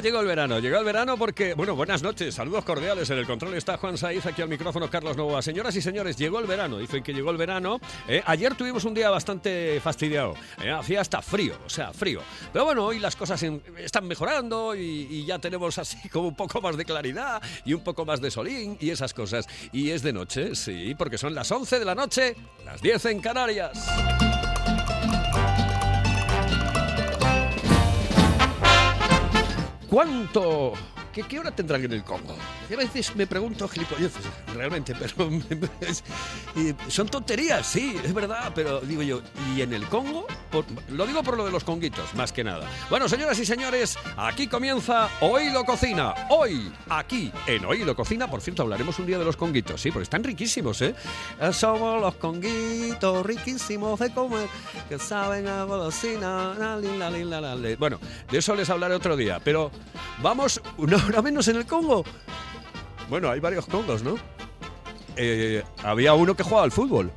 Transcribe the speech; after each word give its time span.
Llegó 0.00 0.20
el 0.20 0.26
verano, 0.26 0.58
llegó 0.58 0.78
el 0.78 0.84
verano 0.84 1.16
porque, 1.16 1.54
bueno, 1.54 1.76
buenas 1.76 2.02
noches, 2.02 2.34
saludos 2.34 2.64
cordiales. 2.64 3.10
En 3.10 3.18
el 3.18 3.26
control 3.26 3.54
está 3.54 3.76
Juan 3.76 3.98
Saiz, 3.98 4.24
aquí 4.26 4.40
al 4.40 4.48
micrófono 4.48 4.88
Carlos 4.88 5.16
Novoa. 5.16 5.42
Señoras 5.42 5.76
y 5.76 5.82
señores, 5.82 6.16
llegó 6.16 6.38
el 6.38 6.46
verano, 6.46 6.78
dicen 6.78 7.02
que 7.02 7.12
llegó 7.12 7.30
el 7.30 7.36
verano. 7.36 7.80
Eh, 8.08 8.22
ayer 8.24 8.54
tuvimos 8.54 8.84
un 8.84 8.94
día 8.94 9.10
bastante 9.10 9.80
fastidiado, 9.80 10.34
eh, 10.62 10.70
hacía 10.70 11.00
hasta 11.00 11.20
frío, 11.20 11.54
o 11.66 11.70
sea, 11.70 11.92
frío. 11.92 12.22
Pero 12.52 12.64
bueno, 12.64 12.86
hoy 12.86 12.98
las 12.98 13.16
cosas 13.16 13.42
están 13.78 14.06
mejorando 14.06 14.74
y, 14.74 15.24
ya 15.24 15.38
tenemos 15.38 15.76
así 15.78 16.08
como 16.12 16.28
un 16.28 16.36
poco 16.36 16.60
más 16.60 16.76
de 16.76 16.84
claridad 16.84 17.42
y 17.64 17.74
un 17.74 17.84
poco 17.84 18.04
más 18.04 18.20
de 18.20 18.30
solín 18.30 18.76
y 18.80 18.90
esas 18.90 19.12
cosas. 19.12 19.46
Y 19.72 19.90
es 19.90 20.02
de 20.02 20.12
noche, 20.12 20.54
sí, 20.54 20.94
porque 20.96 21.18
son 21.18 21.34
las 21.34 21.50
11 21.50 21.78
de 21.78 21.84
la 21.84 21.94
noche, 21.94 22.36
las 22.64 22.80
10 22.80 23.04
en 23.06 23.20
Canarias. 23.20 24.29
¿Cuánto 29.90 30.72
¿Qué, 31.12 31.38
hora 31.38 31.50
tendrán 31.50 31.84
en 31.84 31.92
el 31.92 32.04
Congo? 32.04 32.36
a 32.72 32.76
veces 32.76 33.14
me 33.16 33.26
pregunto 33.26 33.68
gilipolleces, 33.68 34.22
realmente, 34.54 34.94
pero 34.94 35.28
son 36.88 37.08
tonterías, 37.08 37.66
sí, 37.66 37.96
es 38.02 38.14
verdad, 38.14 38.52
pero 38.54 38.80
digo 38.80 39.02
yo, 39.02 39.20
¿y 39.54 39.62
en 39.62 39.72
el 39.72 39.86
Congo? 39.86 40.26
lo 40.88 41.06
digo 41.06 41.22
por 41.22 41.36
lo 41.36 41.44
de 41.44 41.52
los 41.52 41.64
conguitos, 41.64 42.14
más 42.14 42.32
que 42.32 42.42
nada. 42.42 42.68
Bueno, 42.88 43.08
señoras 43.08 43.38
y 43.38 43.46
señores, 43.46 43.96
aquí 44.16 44.46
comienza 44.46 45.08
Oído 45.20 45.64
Cocina. 45.64 46.14
Hoy, 46.28 46.72
aquí, 46.88 47.32
en 47.46 47.64
Oído 47.64 47.94
Cocina, 47.94 48.28
por 48.28 48.40
cierto, 48.40 48.62
hablaremos 48.62 48.98
un 48.98 49.06
día 49.06 49.18
de 49.18 49.24
los 49.24 49.36
conguitos, 49.36 49.80
sí, 49.80 49.90
porque 49.90 50.04
están 50.04 50.24
riquísimos, 50.24 50.82
¿eh? 50.82 50.94
Somos 51.52 52.00
los 52.00 52.16
conguitos 52.16 53.24
riquísimos 53.24 53.98
de 54.00 54.12
comer, 54.12 54.48
que 54.88 54.98
saben 54.98 55.46
a 55.46 55.64
golosina, 55.64 56.54
Bueno, 57.78 57.98
de 58.30 58.38
eso 58.38 58.54
les 58.54 58.70
hablaré 58.70 58.94
otro 58.94 59.16
día, 59.16 59.40
pero 59.42 59.70
vamos 60.22 60.60
una 60.76 60.99
hora 61.06 61.22
menos 61.22 61.48
en 61.48 61.56
el 61.56 61.66
Congo. 61.66 62.04
Bueno, 63.08 63.30
hay 63.30 63.40
varios 63.40 63.66
Congos, 63.66 64.02
¿no? 64.02 64.16
Eh, 65.16 65.62
había 65.82 66.14
uno 66.14 66.36
que 66.36 66.42
jugaba 66.42 66.64
al 66.64 66.72
fútbol. 66.72 67.12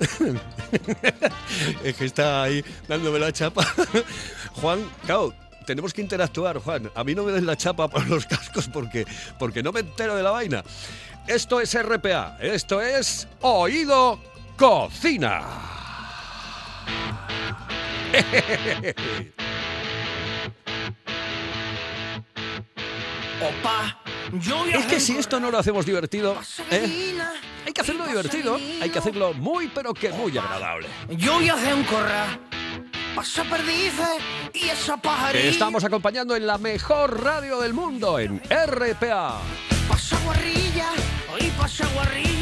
es 1.84 1.96
que 1.96 2.04
está 2.04 2.42
ahí 2.42 2.64
dándome 2.88 3.18
la 3.18 3.32
chapa. 3.32 3.66
Juan, 4.60 4.88
claro, 5.04 5.34
tenemos 5.66 5.92
que 5.92 6.00
interactuar, 6.00 6.58
Juan. 6.58 6.90
A 6.94 7.04
mí 7.04 7.14
no 7.14 7.24
me 7.24 7.32
des 7.32 7.42
la 7.42 7.56
chapa 7.56 7.88
por 7.88 8.06
los 8.08 8.26
cascos 8.26 8.68
porque, 8.68 9.04
porque 9.38 9.62
no 9.62 9.72
me 9.72 9.80
entero 9.80 10.16
de 10.16 10.22
la 10.22 10.30
vaina. 10.30 10.64
Esto 11.26 11.60
es 11.60 11.76
RPA, 11.80 12.38
esto 12.40 12.80
es 12.80 13.28
Oído 13.40 14.18
Cocina. 14.56 15.42
es 24.74 24.86
que 24.86 25.00
si 25.00 25.16
esto 25.16 25.40
no 25.40 25.50
lo 25.50 25.58
hacemos 25.58 25.86
divertido, 25.86 26.36
¿eh? 26.70 27.18
hay 27.66 27.72
que 27.72 27.80
hacerlo 27.80 28.06
divertido, 28.06 28.58
hay 28.80 28.90
que 28.90 28.98
hacerlo 28.98 29.32
muy 29.34 29.68
pero 29.68 29.94
que 29.94 30.10
muy 30.10 30.36
agradable. 30.36 30.88
Yo 31.10 31.34
voy 31.34 31.48
a 31.48 31.54
hacer 31.54 31.74
un 31.74 31.84
corra. 31.84 32.38
Pasa 33.14 33.42
perdices 33.44 34.22
y 34.54 34.68
esa 34.68 34.96
pajarita. 34.96 35.44
Estamos 35.44 35.82
acompañando 35.84 36.36
en 36.36 36.46
la 36.46 36.58
mejor 36.58 37.22
radio 37.22 37.60
del 37.60 37.74
mundo, 37.74 38.18
en 38.18 38.40
RPA. 38.48 39.40
Pasa 39.88 40.18
guarrilla 40.24 40.90
y 41.38 41.50
pasa 41.50 41.88
guarrillo. 41.94 42.39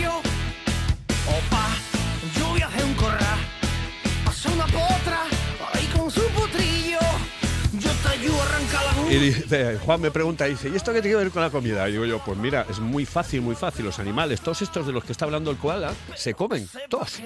Y 9.11 9.17
dice, 9.17 9.79
Juan 9.79 10.01
me 10.03 10.11
pregunta, 10.11 10.45
dice, 10.45 10.69
¿y 10.69 10.77
esto 10.77 10.93
qué 10.93 11.01
tiene 11.01 11.17
que 11.17 11.25
ver 11.25 11.33
con 11.33 11.43
la 11.43 11.51
comida? 11.51 11.89
Y 11.89 11.93
digo 11.93 12.05
yo, 12.05 12.19
pues 12.19 12.37
mira, 12.37 12.67
es 12.69 12.79
muy 12.79 13.07
fácil, 13.07 13.41
muy 13.41 13.55
fácil. 13.55 13.87
Los 13.87 13.99
animales, 13.99 14.41
todos 14.41 14.61
estos 14.61 14.87
de 14.87 14.93
los 14.93 15.03
que 15.03 15.13
está 15.13 15.25
hablando 15.25 15.51
el 15.51 15.57
koala, 15.57 15.95
se 16.15 16.35
comen, 16.35 16.69
todos. 16.89 17.21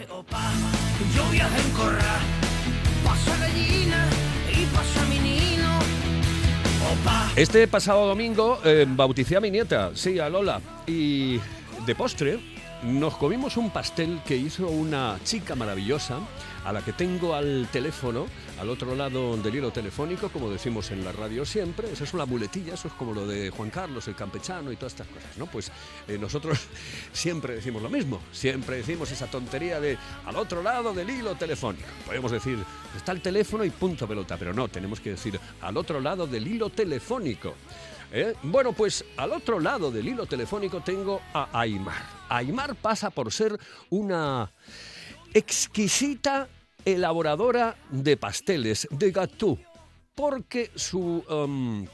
Este 7.34 7.66
pasado 7.66 8.06
domingo 8.06 8.60
eh, 8.64 8.86
bauticé 8.88 9.36
a 9.36 9.40
mi 9.40 9.50
nieta, 9.50 9.90
sí, 9.94 10.20
a 10.20 10.28
Lola, 10.28 10.60
y 10.86 11.40
de 11.86 11.94
postre 11.96 12.38
nos 12.82 13.16
comimos 13.16 13.56
un 13.56 13.70
pastel 13.70 14.20
que 14.26 14.36
hizo 14.36 14.66
una 14.66 15.18
chica 15.24 15.54
maravillosa 15.54 16.18
a 16.64 16.72
la 16.72 16.84
que 16.84 16.92
tengo 16.92 17.34
al 17.34 17.68
teléfono, 17.70 18.26
al 18.60 18.70
otro 18.70 18.94
lado 18.96 19.36
del 19.36 19.54
hilo 19.54 19.70
telefónico, 19.70 20.28
como 20.30 20.50
decimos 20.50 20.90
en 20.90 21.04
la 21.04 21.12
radio 21.12 21.44
siempre. 21.44 21.90
Esa 21.92 22.04
es 22.04 22.14
una 22.14 22.26
muletilla, 22.26 22.74
eso 22.74 22.88
es 22.88 22.94
como 22.94 23.12
lo 23.12 23.26
de 23.26 23.50
Juan 23.50 23.70
Carlos, 23.70 24.08
el 24.08 24.16
campechano 24.16 24.72
y 24.72 24.76
todas 24.76 24.92
estas 24.94 25.06
cosas, 25.06 25.38
¿no? 25.38 25.46
Pues 25.46 25.70
eh, 26.08 26.18
nosotros 26.18 26.58
siempre 27.12 27.54
decimos 27.54 27.82
lo 27.82 27.88
mismo, 27.88 28.20
siempre 28.32 28.76
decimos 28.78 29.10
esa 29.12 29.28
tontería 29.28 29.80
de 29.80 29.96
al 30.26 30.36
otro 30.36 30.62
lado 30.62 30.92
del 30.92 31.08
hilo 31.08 31.36
telefónico. 31.36 31.86
Podemos 32.06 32.32
decir, 32.32 32.58
está 32.96 33.12
el 33.12 33.20
teléfono 33.20 33.64
y 33.64 33.70
punto 33.70 34.08
pelota, 34.08 34.36
pero 34.36 34.52
no, 34.52 34.68
tenemos 34.68 35.00
que 35.00 35.10
decir 35.10 35.38
al 35.60 35.76
otro 35.76 36.00
lado 36.00 36.26
del 36.26 36.46
hilo 36.46 36.70
telefónico. 36.70 37.54
¿Eh? 38.14 38.34
Bueno, 38.42 38.74
pues 38.74 39.04
al 39.16 39.32
otro 39.32 39.58
lado 39.58 39.90
del 39.90 40.06
hilo 40.06 40.26
telefónico 40.26 40.82
tengo 40.82 41.22
a 41.32 41.48
Aymar. 41.58 42.04
Aymar 42.28 42.74
pasa 42.74 43.08
por 43.08 43.32
ser 43.32 43.58
una 43.88 44.52
exquisita 45.32 46.46
elaboradora 46.84 47.74
de 47.90 48.18
pasteles, 48.18 48.86
de 48.90 49.10
gâteau, 49.12 49.58
porque 50.14 50.70
su 50.74 51.24
um, 51.26 51.86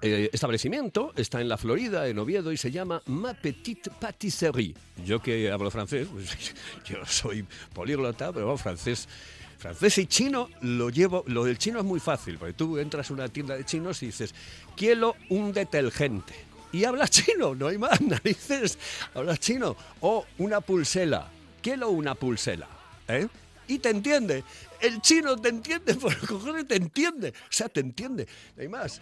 eh, 0.00 0.30
establecimiento 0.32 1.12
está 1.16 1.42
en 1.42 1.50
la 1.50 1.58
Florida, 1.58 2.08
en 2.08 2.18
Oviedo, 2.18 2.50
y 2.50 2.56
se 2.56 2.70
llama 2.70 3.02
Ma 3.06 3.34
Petite 3.34 3.90
Pâtisserie. 3.90 4.74
Yo 5.04 5.20
que 5.20 5.50
hablo 5.50 5.70
francés, 5.70 6.08
pues, 6.10 6.54
yo 6.86 7.04
soy 7.04 7.44
políglota, 7.74 8.32
pero 8.32 8.56
francés 8.56 9.06
francés 9.62 9.98
y 9.98 10.06
chino 10.06 10.50
lo 10.60 10.90
llevo. 10.90 11.24
Lo 11.26 11.44
del 11.44 11.56
chino 11.56 11.78
es 11.78 11.84
muy 11.84 12.00
fácil, 12.00 12.36
porque 12.36 12.52
tú 12.52 12.78
entras 12.78 13.10
a 13.10 13.14
una 13.14 13.28
tienda 13.28 13.56
de 13.56 13.64
chinos 13.64 14.02
y 14.02 14.06
dices, 14.06 14.34
quiero 14.76 15.16
un 15.30 15.52
detergente. 15.52 16.34
Y 16.72 16.84
hablas 16.84 17.10
chino, 17.10 17.54
no 17.54 17.68
hay 17.68 17.78
más 17.78 18.00
narices. 18.02 18.78
Hablas 19.14 19.40
chino. 19.40 19.76
O 20.00 20.26
una 20.38 20.60
pulsera 20.60 21.30
quiero 21.62 21.90
una 21.90 22.14
pulsera. 22.14 22.68
¿eh? 23.08 23.28
Y 23.68 23.78
te 23.78 23.90
entiende. 23.90 24.44
El 24.80 25.00
chino 25.00 25.36
te 25.36 25.48
entiende, 25.48 25.94
por 26.00 26.14
cojones 26.26 26.66
te 26.66 26.76
entiende. 26.76 27.28
O 27.28 27.50
sea, 27.50 27.68
te 27.68 27.80
entiende. 27.80 28.26
hay 28.58 28.68
más. 28.68 29.00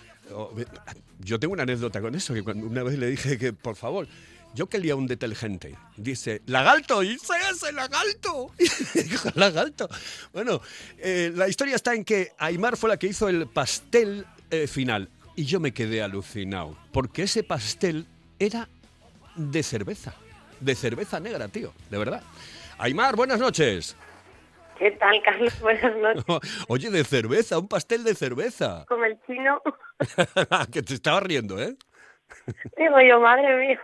Yo 1.18 1.40
tengo 1.40 1.54
una 1.54 1.64
anécdota 1.64 2.00
con 2.00 2.14
eso, 2.14 2.34
que 2.34 2.40
una 2.42 2.84
vez 2.84 2.98
le 2.98 3.08
dije 3.08 3.36
que, 3.36 3.52
por 3.52 3.74
favor, 3.74 4.06
yo 4.54 4.68
quería 4.68 4.96
un 4.96 5.06
detergente. 5.06 5.76
Dice, 5.96 6.42
lagalto, 6.46 7.02
y 7.02 7.10
dice 7.10 7.34
ese 7.50 7.72
lagalto. 7.72 8.52
dijo, 8.94 9.28
lagalto. 9.34 9.88
Bueno, 10.32 10.60
eh, 10.98 11.32
la 11.34 11.48
historia 11.48 11.76
está 11.76 11.94
en 11.94 12.04
que 12.04 12.32
Aymar 12.38 12.76
fue 12.76 12.90
la 12.90 12.98
que 12.98 13.06
hizo 13.06 13.28
el 13.28 13.46
pastel 13.48 14.26
eh, 14.50 14.66
final. 14.66 15.08
Y 15.36 15.44
yo 15.44 15.60
me 15.60 15.72
quedé 15.72 16.02
alucinado, 16.02 16.76
porque 16.92 17.22
ese 17.22 17.42
pastel 17.42 18.06
era 18.38 18.68
de 19.36 19.62
cerveza 19.62 20.14
de 20.60 20.74
cerveza 20.74 21.18
negra, 21.20 21.48
tío, 21.48 21.72
de 21.90 21.98
verdad. 21.98 22.22
Aymar, 22.78 23.16
buenas 23.16 23.40
noches. 23.40 23.96
¿Qué 24.78 24.92
tal, 24.92 25.20
Carlos? 25.22 25.60
Buenas 25.60 25.94
noches. 25.94 26.24
Oye, 26.68 26.90
de 26.90 27.04
cerveza, 27.04 27.58
un 27.58 27.68
pastel 27.68 28.02
de 28.02 28.14
cerveza. 28.14 28.86
Como 28.88 29.04
el 29.04 29.18
chino. 29.26 29.60
que 30.72 30.82
te 30.82 30.94
estaba 30.94 31.20
riendo, 31.20 31.60
¿eh? 31.60 31.76
Digo 32.76 33.00
yo, 33.00 33.20
madre 33.20 33.56
mía. 33.56 33.80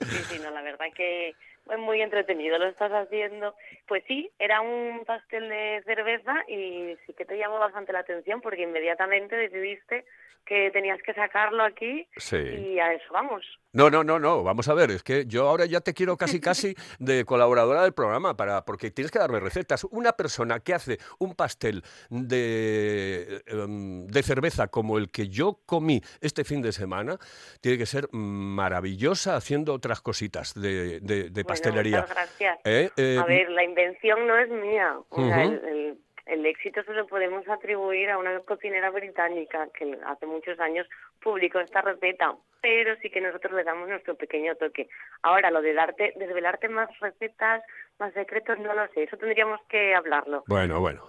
Sí, 0.00 0.16
sí, 0.28 0.38
no, 0.38 0.50
la 0.50 0.62
verdad 0.62 0.86
que 0.94 1.34
es 1.70 1.78
muy 1.78 2.00
entretenido, 2.00 2.58
lo 2.58 2.66
estás 2.66 2.92
haciendo. 2.92 3.54
Pues 3.86 4.04
sí, 4.06 4.30
era 4.38 4.60
un 4.60 5.04
pastel 5.04 5.48
de 5.48 5.82
cerveza 5.84 6.34
y 6.48 6.96
sí 7.06 7.14
que 7.14 7.24
te 7.24 7.38
llamó 7.38 7.58
bastante 7.58 7.92
la 7.92 8.00
atención 8.00 8.40
porque 8.40 8.62
inmediatamente 8.62 9.36
decidiste 9.36 10.04
que 10.48 10.70
tenías 10.70 11.00
que 11.02 11.12
sacarlo 11.12 11.62
aquí 11.62 12.08
y 12.32 12.78
a 12.78 12.94
eso 12.94 13.12
vamos. 13.12 13.44
No, 13.74 13.90
no, 13.90 14.02
no, 14.02 14.18
no, 14.18 14.42
vamos 14.42 14.66
a 14.68 14.74
ver, 14.74 14.90
es 14.90 15.02
que 15.02 15.26
yo 15.26 15.46
ahora 15.46 15.66
ya 15.66 15.82
te 15.82 15.92
quiero 15.92 16.16
casi 16.16 16.40
casi 16.40 16.74
de 16.98 17.26
colaboradora 17.26 17.82
del 17.82 17.92
programa 17.92 18.34
para 18.34 18.64
porque 18.64 18.90
tienes 18.90 19.12
que 19.12 19.18
darme 19.18 19.40
recetas. 19.40 19.84
Una 19.90 20.12
persona 20.12 20.60
que 20.60 20.72
hace 20.72 20.98
un 21.18 21.34
pastel 21.34 21.84
de, 22.08 23.42
em, 23.46 24.06
de 24.06 24.22
cerveza 24.22 24.68
como 24.68 24.96
el 24.96 25.10
que 25.10 25.28
yo 25.28 25.60
comí 25.66 26.00
este 26.22 26.44
fin 26.44 26.62
de 26.62 26.72
semana, 26.72 27.18
tiene 27.60 27.76
que 27.76 27.84
ser 27.84 28.08
maravillosa 28.12 29.36
haciendo 29.36 29.74
otras 29.74 30.00
cositas 30.00 30.54
de, 30.54 31.00
de, 31.00 31.44
pastelería. 31.60 32.06
gracias. 32.08 32.58
¿Eh? 32.64 32.90
Eh, 32.96 33.18
a 33.20 33.24
ver, 33.24 33.50
la 33.50 33.64
invención 33.64 34.26
no 34.26 34.36
es 34.38 34.48
mía. 34.48 34.96
el 35.16 35.98
el 36.28 36.44
éxito 36.44 36.82
se 36.84 36.92
lo 36.92 37.06
podemos 37.06 37.48
atribuir 37.48 38.10
a 38.10 38.18
una 38.18 38.38
cocinera 38.40 38.90
británica 38.90 39.66
que 39.76 39.98
hace 40.06 40.26
muchos 40.26 40.60
años 40.60 40.86
publicó 41.22 41.58
esta 41.58 41.80
receta, 41.80 42.36
pero 42.60 42.94
sí 43.00 43.08
que 43.08 43.22
nosotros 43.22 43.54
le 43.54 43.64
damos 43.64 43.88
nuestro 43.88 44.14
pequeño 44.14 44.54
toque. 44.56 44.88
Ahora, 45.22 45.50
lo 45.50 45.62
de 45.62 45.72
darte, 45.72 46.12
desvelarte 46.16 46.68
más 46.68 46.90
recetas, 47.00 47.62
más 47.98 48.12
secretos, 48.12 48.58
no 48.58 48.74
lo 48.74 48.86
sé, 48.88 49.04
eso 49.04 49.16
tendríamos 49.16 49.58
que 49.70 49.94
hablarlo. 49.94 50.44
Bueno, 50.46 50.80
bueno, 50.80 51.02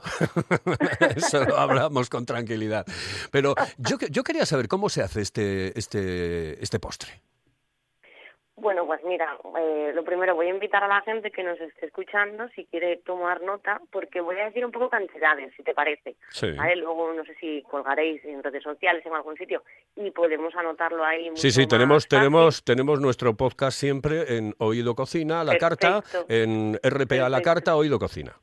eso 1.18 1.44
lo 1.44 1.58
hablamos 1.58 2.10
con 2.10 2.26
tranquilidad. 2.26 2.86
Pero 3.30 3.56
yo, 3.78 3.98
yo 4.10 4.24
quería 4.24 4.46
saber 4.46 4.70
cómo 4.70 4.88
se 4.88 5.02
hace 5.02 5.20
este, 5.20 5.78
este, 5.78 6.64
este 6.64 6.80
postre. 6.80 7.10
Bueno, 8.60 8.86
pues 8.86 9.02
mira, 9.06 9.38
eh, 9.58 9.92
lo 9.94 10.04
primero 10.04 10.36
voy 10.36 10.48
a 10.48 10.50
invitar 10.50 10.84
a 10.84 10.88
la 10.88 11.02
gente 11.02 11.32
que 11.32 11.44
nos 11.44 11.60
esté 11.62 11.86
escuchando 11.86 12.50
si 12.50 12.66
quiere 12.66 12.98
tomar 12.98 13.42
nota, 13.42 13.80
porque 13.92 14.20
voy 14.20 14.38
a 14.38 14.46
decir 14.46 14.66
un 14.66 14.72
poco 14.72 14.90
cantidades, 14.90 15.54
si 15.56 15.64
te 15.64 15.74
parece. 15.74 16.16
Sí. 16.30 16.48
Luego 16.76 17.14
no 17.14 17.24
sé 17.24 17.36
si 17.36 17.62
colgaréis 17.64 18.24
en 18.26 18.44
redes 18.44 18.64
sociales 18.64 19.06
en 19.06 19.14
algún 19.14 19.38
sitio 19.38 19.64
y 19.96 20.12
podemos 20.12 20.54
anotarlo 20.56 21.06
ahí. 21.06 21.32
Sí, 21.36 21.52
sí, 21.52 21.68
tenemos 21.68 22.08
tenemos 22.08 22.64
tenemos 22.64 23.00
nuestro 23.00 23.34
podcast 23.36 23.78
siempre 23.78 24.38
en 24.38 24.54
Oído 24.60 24.94
Cocina 24.94 25.42
a 25.42 25.44
la 25.44 25.58
carta, 25.58 26.04
en 26.28 26.78
RPA 26.84 27.30
la 27.30 27.42
carta 27.42 27.76
Oído 27.76 27.98
Cocina. 27.98 28.36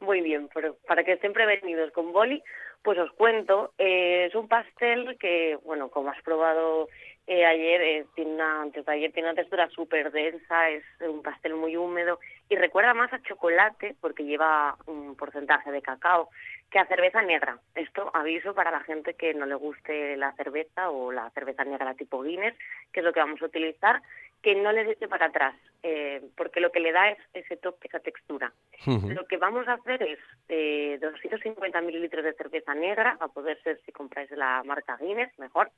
Muy 0.00 0.20
bien, 0.20 0.48
pero 0.54 0.76
para 0.86 1.02
que 1.02 1.12
estén 1.12 1.32
prevenidos 1.32 1.90
con 1.90 2.12
boli, 2.12 2.42
pues 2.82 2.98
os 2.98 3.10
cuento, 3.12 3.72
eh, 3.78 4.26
es 4.28 4.34
un 4.36 4.46
pastel 4.46 5.16
que, 5.18 5.58
bueno, 5.64 5.88
como 5.88 6.10
has 6.10 6.22
probado 6.22 6.88
eh, 7.26 7.44
ayer, 7.44 7.80
eh, 7.82 8.06
tiene 8.14 8.34
una, 8.34 8.62
antes 8.62 8.86
de 8.86 8.92
ayer, 8.92 9.12
tiene 9.12 9.28
una 9.28 9.36
textura 9.36 9.68
súper 9.70 10.12
densa, 10.12 10.70
es 10.70 10.84
un 11.00 11.22
pastel 11.22 11.54
muy 11.54 11.76
húmedo 11.76 12.20
y 12.48 12.54
recuerda 12.54 12.94
más 12.94 13.12
a 13.12 13.22
chocolate 13.22 13.96
porque 14.00 14.24
lleva 14.24 14.76
un 14.86 15.16
porcentaje 15.16 15.72
de 15.72 15.82
cacao 15.82 16.30
que 16.70 16.78
a 16.78 16.86
cerveza 16.86 17.22
negra. 17.22 17.58
Esto 17.74 18.10
aviso 18.14 18.54
para 18.54 18.70
la 18.70 18.80
gente 18.80 19.14
que 19.14 19.34
no 19.34 19.46
le 19.46 19.56
guste 19.56 20.16
la 20.16 20.32
cerveza 20.32 20.90
o 20.90 21.10
la 21.10 21.30
cerveza 21.30 21.64
negra 21.64 21.94
tipo 21.94 22.22
Guinness, 22.22 22.54
que 22.92 23.00
es 23.00 23.04
lo 23.04 23.12
que 23.12 23.20
vamos 23.20 23.42
a 23.42 23.46
utilizar, 23.46 24.02
que 24.42 24.54
no 24.54 24.70
le 24.70 24.84
deje 24.84 25.08
para 25.08 25.26
atrás, 25.26 25.56
eh, 25.82 26.22
porque 26.36 26.60
lo 26.60 26.70
que 26.70 26.78
le 26.78 26.92
da 26.92 27.10
es 27.10 27.18
ese 27.34 27.56
toque, 27.56 27.88
esa 27.88 27.98
textura. 27.98 28.52
Lo 28.86 29.26
que 29.26 29.36
vamos 29.38 29.66
a 29.66 29.72
hacer 29.72 30.02
es 30.02 30.18
eh, 30.48 30.98
250 31.00 31.80
mililitros 31.80 32.24
de 32.24 32.34
cerveza 32.34 32.72
negra, 32.74 33.16
a 33.18 33.26
poder 33.26 33.60
ser 33.62 33.80
si 33.84 33.90
compráis 33.90 34.30
la 34.30 34.62
marca 34.64 34.96
Guinness, 35.00 35.36
mejor, 35.38 35.70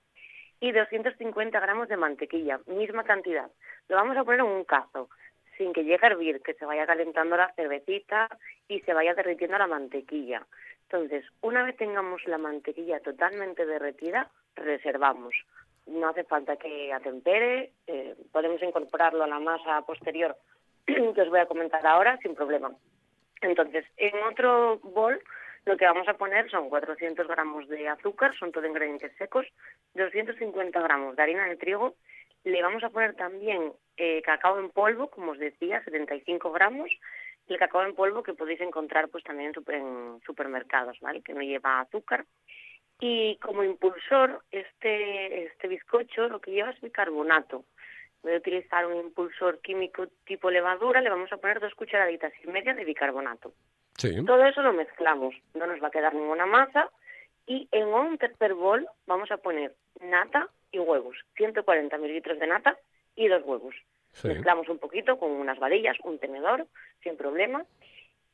y 0.60 0.72
250 0.72 1.60
gramos 1.60 1.88
de 1.88 1.96
mantequilla, 1.96 2.60
misma 2.66 3.04
cantidad. 3.04 3.50
Lo 3.88 3.96
vamos 3.96 4.16
a 4.16 4.24
poner 4.24 4.40
en 4.40 4.46
un 4.46 4.64
cazo, 4.64 5.08
sin 5.56 5.72
que 5.72 5.84
llegue 5.84 6.04
a 6.04 6.08
hervir, 6.08 6.40
que 6.42 6.54
se 6.54 6.64
vaya 6.64 6.86
calentando 6.86 7.36
la 7.36 7.52
cervecita 7.54 8.28
y 8.68 8.80
se 8.80 8.94
vaya 8.94 9.14
derritiendo 9.14 9.58
la 9.58 9.66
mantequilla. 9.66 10.46
Entonces, 10.90 11.24
una 11.42 11.64
vez 11.64 11.76
tengamos 11.76 12.26
la 12.26 12.38
mantequilla 12.38 13.00
totalmente 13.00 13.66
derretida, 13.66 14.30
reservamos. 14.54 15.34
No 15.86 16.08
hace 16.08 16.24
falta 16.24 16.56
que 16.56 16.92
atempere, 16.92 17.72
eh, 17.86 18.14
podemos 18.32 18.62
incorporarlo 18.62 19.24
a 19.24 19.28
la 19.28 19.38
masa 19.38 19.82
posterior 19.82 20.36
que 20.86 21.20
os 21.20 21.28
voy 21.28 21.40
a 21.40 21.46
comentar 21.46 21.86
ahora 21.86 22.18
sin 22.22 22.34
problema. 22.34 22.72
Entonces, 23.42 23.84
en 23.96 24.22
otro 24.24 24.78
bol 24.78 25.20
lo 25.64 25.76
que 25.76 25.84
vamos 25.84 26.08
a 26.08 26.14
poner 26.14 26.50
son 26.50 26.68
400 26.68 27.26
gramos 27.26 27.68
de 27.68 27.88
azúcar, 27.88 28.36
son 28.38 28.52
todo 28.52 28.66
ingredientes 28.66 29.12
secos, 29.16 29.46
250 29.94 30.80
gramos 30.80 31.16
de 31.16 31.22
harina 31.22 31.46
de 31.46 31.56
trigo, 31.56 31.96
le 32.44 32.62
vamos 32.62 32.82
a 32.84 32.90
poner 32.90 33.14
también 33.14 33.72
eh, 33.96 34.22
cacao 34.22 34.58
en 34.58 34.70
polvo, 34.70 35.08
como 35.08 35.32
os 35.32 35.38
decía, 35.38 35.82
75 35.84 36.52
gramos, 36.52 36.90
el 37.48 37.58
cacao 37.58 37.82
en 37.82 37.94
polvo 37.94 38.22
que 38.22 38.34
podéis 38.34 38.60
encontrar 38.60 39.08
pues 39.08 39.24
también 39.24 39.52
en, 39.68 40.20
supermercados, 40.24 40.98
¿vale? 41.00 41.22
Que 41.22 41.34
no 41.34 41.40
lleva 41.40 41.80
azúcar. 41.80 42.24
Y 43.00 43.36
como 43.36 43.62
impulsor, 43.64 44.42
este, 44.50 45.44
este 45.44 45.68
bizcocho 45.68 46.28
lo 46.28 46.40
que 46.40 46.50
lleva 46.50 46.70
es 46.70 46.80
bicarbonato. 46.80 47.64
Voy 48.22 48.34
a 48.34 48.38
utilizar 48.38 48.86
un 48.86 48.96
impulsor 48.96 49.60
químico 49.60 50.08
tipo 50.24 50.50
levadura, 50.50 51.00
le 51.00 51.10
vamos 51.10 51.32
a 51.32 51.36
poner 51.36 51.60
dos 51.60 51.74
cucharaditas 51.74 52.32
y 52.42 52.48
media 52.48 52.74
de 52.74 52.84
bicarbonato. 52.84 53.52
Todo 54.26 54.44
eso 54.44 54.62
lo 54.62 54.72
mezclamos, 54.72 55.34
no 55.54 55.66
nos 55.66 55.82
va 55.82 55.88
a 55.88 55.90
quedar 55.90 56.14
ninguna 56.14 56.46
masa 56.46 56.88
y 57.46 57.68
en 57.72 57.88
un 57.88 58.16
tercer 58.16 58.54
bol 58.54 58.86
vamos 59.06 59.30
a 59.32 59.38
poner 59.38 59.74
nata 60.00 60.48
y 60.70 60.78
huevos, 60.78 61.16
140 61.36 61.98
mililitros 61.98 62.38
de 62.38 62.46
nata 62.46 62.78
y 63.16 63.26
dos 63.26 63.42
huevos. 63.44 63.74
Mezclamos 64.22 64.68
un 64.68 64.78
poquito 64.78 65.18
con 65.18 65.32
unas 65.32 65.58
varillas, 65.58 65.96
un 66.04 66.18
tenedor, 66.18 66.66
sin 67.02 67.16
problema. 67.16 67.64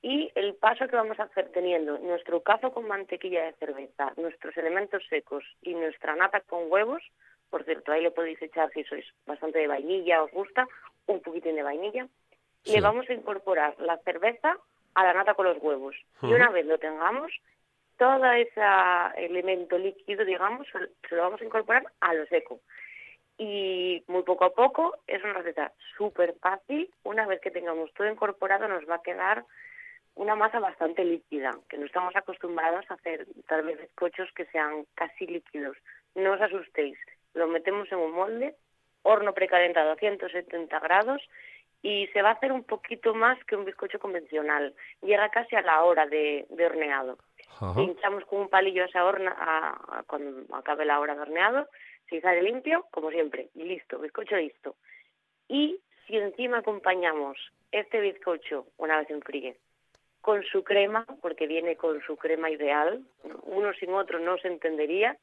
Y 0.02 0.30
el 0.34 0.54
paso 0.54 0.86
que 0.86 0.96
vamos 0.96 1.18
a 1.18 1.24
hacer 1.24 1.50
teniendo 1.52 1.98
nuestro 1.98 2.42
cazo 2.42 2.72
con 2.72 2.86
mantequilla 2.86 3.44
de 3.44 3.54
cerveza, 3.54 4.12
nuestros 4.18 4.54
elementos 4.58 5.02
secos 5.08 5.44
y 5.62 5.72
nuestra 5.72 6.14
nata 6.14 6.40
con 6.40 6.70
huevos, 6.70 7.02
por 7.48 7.64
cierto, 7.64 7.92
ahí 7.92 8.02
le 8.02 8.10
podéis 8.10 8.42
echar 8.42 8.70
si 8.72 8.84
sois 8.84 9.06
bastante 9.24 9.60
de 9.60 9.66
vainilla, 9.66 10.22
os 10.22 10.30
gusta, 10.30 10.66
un 11.06 11.20
poquitín 11.20 11.56
de 11.56 11.62
vainilla. 11.62 12.06
Le 12.66 12.80
vamos 12.80 13.08
a 13.08 13.14
incorporar 13.14 13.78
la 13.78 13.96
cerveza 13.98 14.58
a 14.94 15.04
la 15.04 15.12
nata 15.12 15.34
con 15.34 15.46
los 15.46 15.58
huevos. 15.62 15.96
Y 16.22 16.32
una 16.32 16.50
vez 16.50 16.66
lo 16.66 16.78
tengamos, 16.78 17.32
todo 17.98 18.24
ese 18.32 18.60
elemento 19.16 19.78
líquido, 19.78 20.24
digamos, 20.24 20.66
se 21.08 21.14
lo 21.14 21.22
vamos 21.22 21.40
a 21.40 21.44
incorporar 21.44 21.84
a 22.00 22.14
lo 22.14 22.26
seco. 22.26 22.60
Y 23.36 24.04
muy 24.06 24.22
poco 24.22 24.44
a 24.44 24.54
poco, 24.54 24.96
es 25.06 25.22
una 25.24 25.34
receta 25.34 25.72
súper 25.96 26.34
fácil. 26.40 26.90
Una 27.02 27.26
vez 27.26 27.40
que 27.40 27.50
tengamos 27.50 27.92
todo 27.94 28.08
incorporado, 28.08 28.68
nos 28.68 28.88
va 28.88 28.96
a 28.96 29.02
quedar 29.02 29.44
una 30.14 30.36
masa 30.36 30.60
bastante 30.60 31.04
líquida, 31.04 31.50
que 31.68 31.76
no 31.76 31.86
estamos 31.86 32.14
acostumbrados 32.14 32.84
a 32.88 32.94
hacer 32.94 33.26
tal 33.48 33.62
vez 33.62 33.80
bizcochos 33.80 34.30
que 34.32 34.46
sean 34.46 34.86
casi 34.94 35.26
líquidos. 35.26 35.76
No 36.14 36.32
os 36.32 36.40
asustéis, 36.40 36.96
lo 37.34 37.48
metemos 37.48 37.90
en 37.90 37.98
un 37.98 38.12
molde, 38.12 38.54
horno 39.02 39.34
precalentado 39.34 39.90
a 39.90 39.96
170 39.96 40.78
grados 40.78 41.20
y 41.84 42.06
se 42.14 42.22
va 42.22 42.30
a 42.30 42.32
hacer 42.32 42.50
un 42.50 42.64
poquito 42.64 43.12
más 43.12 43.38
que 43.44 43.56
un 43.56 43.66
bizcocho 43.66 43.98
convencional. 43.98 44.74
Llega 45.02 45.28
casi 45.28 45.54
a 45.54 45.60
la 45.60 45.84
hora 45.84 46.06
de, 46.06 46.46
horneado. 46.50 47.18
Pinchamos 47.76 48.24
con 48.24 48.40
un 48.40 48.48
palillo 48.48 48.86
esa 48.86 49.04
horna 49.04 49.36
a, 49.38 50.02
cuando 50.06 50.46
acabe 50.56 50.86
la 50.86 50.98
hora 50.98 51.14
de 51.14 51.20
horneado, 51.20 51.68
si 52.08 52.22
sale 52.22 52.42
limpio, 52.42 52.86
como 52.90 53.10
siempre, 53.10 53.50
y 53.54 53.64
listo, 53.64 53.98
bizcocho 53.98 54.34
listo. 54.36 54.76
Y 55.46 55.78
si 56.06 56.16
encima 56.16 56.58
acompañamos 56.58 57.36
este 57.70 58.00
bizcocho, 58.00 58.66
una 58.78 58.96
vez 58.96 59.10
enfríe, 59.10 59.58
con 60.22 60.42
su 60.42 60.64
crema, 60.64 61.04
porque 61.20 61.46
viene 61.46 61.76
con 61.76 62.00
su 62.00 62.16
crema 62.16 62.48
ideal, 62.48 63.04
uno 63.42 63.74
sin 63.74 63.92
otro 63.92 64.18
no 64.20 64.38
se 64.38 64.48
entendería, 64.48 65.18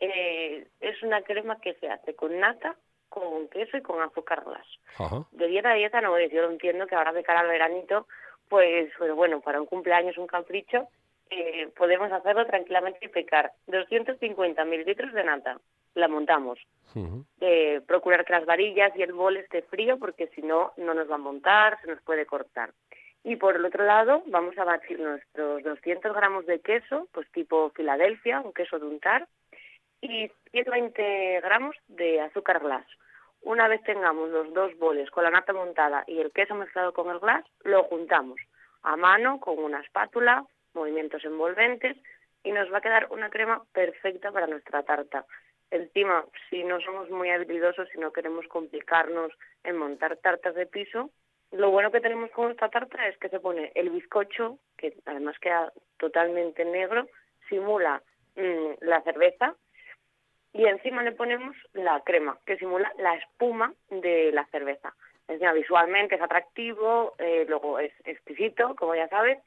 eh, 0.00 0.66
es 0.80 1.02
una 1.02 1.20
crema 1.20 1.60
que 1.60 1.74
se 1.74 1.90
hace 1.90 2.14
con 2.14 2.40
nata, 2.40 2.76
con 3.08 3.48
queso 3.48 3.76
y 3.76 3.82
con 3.82 4.00
azúcar 4.00 4.44
glass. 4.44 5.26
De 5.32 5.46
dieta 5.46 5.70
a 5.70 5.74
dieta 5.74 6.00
no 6.00 6.18
yo 6.18 6.42
lo 6.42 6.50
entiendo 6.50 6.86
que 6.86 6.94
ahora 6.94 7.12
de 7.12 7.22
cara 7.22 7.40
al 7.40 7.48
veranito, 7.48 8.06
pues, 8.48 8.90
pues 8.98 9.14
bueno, 9.14 9.40
para 9.40 9.60
un 9.60 9.66
cumpleaños, 9.66 10.18
un 10.18 10.26
capricho, 10.26 10.88
eh, 11.30 11.68
podemos 11.76 12.10
hacerlo 12.10 12.46
tranquilamente 12.46 13.00
y 13.02 13.08
pecar. 13.08 13.52
250 13.66 14.64
mililitros 14.64 15.12
de 15.12 15.24
nata, 15.24 15.60
la 15.94 16.08
montamos. 16.08 16.58
Eh, 17.40 17.80
procurar 17.86 18.24
que 18.24 18.32
las 18.32 18.46
varillas 18.46 18.96
y 18.96 19.02
el 19.02 19.12
bol 19.12 19.36
esté 19.36 19.62
frío 19.62 19.98
porque 19.98 20.28
si 20.28 20.42
no, 20.42 20.72
no 20.76 20.94
nos 20.94 21.10
va 21.10 21.16
a 21.16 21.18
montar, 21.18 21.78
se 21.80 21.88
nos 21.88 22.00
puede 22.02 22.26
cortar. 22.26 22.72
Y 23.24 23.36
por 23.36 23.56
el 23.56 23.64
otro 23.64 23.84
lado, 23.84 24.22
vamos 24.26 24.56
a 24.58 24.64
batir 24.64 24.98
nuestros 24.98 25.62
200 25.62 26.14
gramos 26.14 26.46
de 26.46 26.60
queso, 26.60 27.08
pues 27.12 27.30
tipo 27.32 27.70
Filadelfia, 27.70 28.40
un 28.40 28.52
queso 28.52 28.78
de 28.78 28.86
untar, 28.86 29.28
y 30.00 30.30
120 30.50 31.40
gramos 31.42 31.76
de 31.88 32.20
azúcar 32.20 32.60
glass. 32.60 32.86
Una 33.42 33.68
vez 33.68 33.82
tengamos 33.82 34.30
los 34.30 34.52
dos 34.52 34.76
boles 34.78 35.10
con 35.10 35.24
la 35.24 35.30
nata 35.30 35.52
montada 35.52 36.04
y 36.06 36.20
el 36.20 36.32
queso 36.32 36.54
mezclado 36.54 36.92
con 36.92 37.10
el 37.10 37.18
glass, 37.18 37.44
lo 37.64 37.84
juntamos 37.84 38.40
a 38.82 38.96
mano 38.96 39.40
con 39.40 39.58
una 39.58 39.80
espátula, 39.80 40.44
movimientos 40.74 41.24
envolventes 41.24 41.96
y 42.42 42.52
nos 42.52 42.72
va 42.72 42.78
a 42.78 42.82
quedar 42.82 43.08
una 43.10 43.30
crema 43.30 43.62
perfecta 43.72 44.30
para 44.32 44.46
nuestra 44.46 44.82
tarta. 44.82 45.24
Encima, 45.70 46.24
si 46.48 46.64
no 46.64 46.80
somos 46.80 47.10
muy 47.10 47.30
habilidosos, 47.30 47.88
si 47.90 47.98
no 47.98 48.12
queremos 48.12 48.46
complicarnos 48.48 49.32
en 49.64 49.76
montar 49.76 50.16
tartas 50.16 50.54
de 50.54 50.66
piso, 50.66 51.10
lo 51.52 51.70
bueno 51.70 51.90
que 51.90 52.00
tenemos 52.00 52.30
con 52.30 52.50
esta 52.50 52.68
tarta 52.68 53.06
es 53.06 53.18
que 53.18 53.28
se 53.28 53.40
pone 53.40 53.72
el 53.74 53.90
bizcocho, 53.90 54.58
que 54.76 54.94
además 55.06 55.38
queda 55.38 55.72
totalmente 55.98 56.64
negro, 56.64 57.06
simula 57.48 58.02
mm, 58.36 58.72
la 58.80 59.02
cerveza 59.02 59.54
y 60.52 60.64
encima 60.66 61.02
le 61.02 61.12
ponemos 61.12 61.56
la 61.74 62.00
crema, 62.00 62.38
que 62.46 62.56
simula 62.56 62.92
la 62.98 63.14
espuma 63.14 63.72
de 63.90 64.32
la 64.32 64.44
cerveza. 64.46 64.94
Encima 65.28 65.52
visualmente 65.52 66.14
es 66.14 66.22
atractivo, 66.22 67.14
eh, 67.18 67.44
luego 67.46 67.78
es 67.78 67.92
exquisito, 68.04 68.74
como 68.76 68.94
ya 68.94 69.08
sabes, 69.08 69.38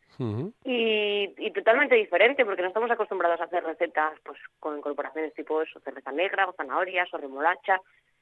y, 0.64 1.52
totalmente 1.54 1.96
diferente, 1.96 2.46
porque 2.46 2.62
no 2.62 2.68
estamos 2.68 2.92
acostumbrados 2.92 3.42
a 3.42 3.46
hacer 3.46 3.64
recetas 3.64 4.14
pues 4.24 4.38
con 4.60 4.78
incorporaciones 4.78 5.34
tipo 5.34 5.60
eso, 5.62 5.80
cerveza 5.80 6.12
negra, 6.12 6.48
o 6.48 6.54
zanahorias, 6.54 7.12
o 7.14 7.18
remolacha. 7.18 7.82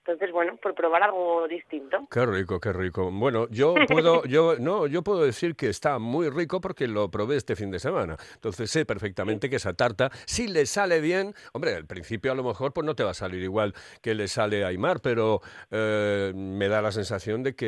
Entonces, 0.09 0.33
bueno, 0.33 0.57
por 0.57 0.73
probar 0.73 1.03
algo 1.03 1.47
distinto. 1.47 2.07
Qué 2.09 2.25
rico, 2.25 2.59
qué 2.59 2.73
rico. 2.73 3.11
Bueno, 3.11 3.47
yo 3.51 3.75
puedo, 3.87 4.23
yo 4.25 4.55
no, 4.59 4.87
yo 4.87 5.03
puedo 5.03 5.23
decir 5.23 5.55
que 5.55 5.67
está 5.69 5.99
muy 5.99 6.29
rico 6.29 6.59
porque 6.59 6.87
lo 6.87 7.11
probé 7.11 7.35
este 7.35 7.55
fin 7.55 7.69
de 7.69 7.77
semana. 7.77 8.17
Entonces 8.33 8.71
sé 8.71 8.85
perfectamente 8.85 9.51
que 9.51 9.57
esa 9.57 9.73
tarta, 9.75 10.09
si 10.25 10.47
le 10.47 10.65
sale 10.65 10.99
bien, 10.99 11.35
hombre, 11.53 11.75
al 11.75 11.85
principio 11.85 12.31
a 12.31 12.35
lo 12.35 12.43
mejor 12.43 12.73
pues 12.73 12.85
no 12.85 12.95
te 12.95 13.03
va 13.03 13.11
a 13.11 13.13
salir 13.13 13.43
igual 13.43 13.75
que 14.01 14.15
le 14.15 14.27
sale 14.27 14.63
a 14.63 14.69
Aymar, 14.69 14.99
pero 14.99 15.41
eh, 15.69 16.31
me 16.35 16.67
da 16.69 16.81
la 16.81 16.91
sensación 16.91 17.43
de 17.43 17.55
que 17.55 17.67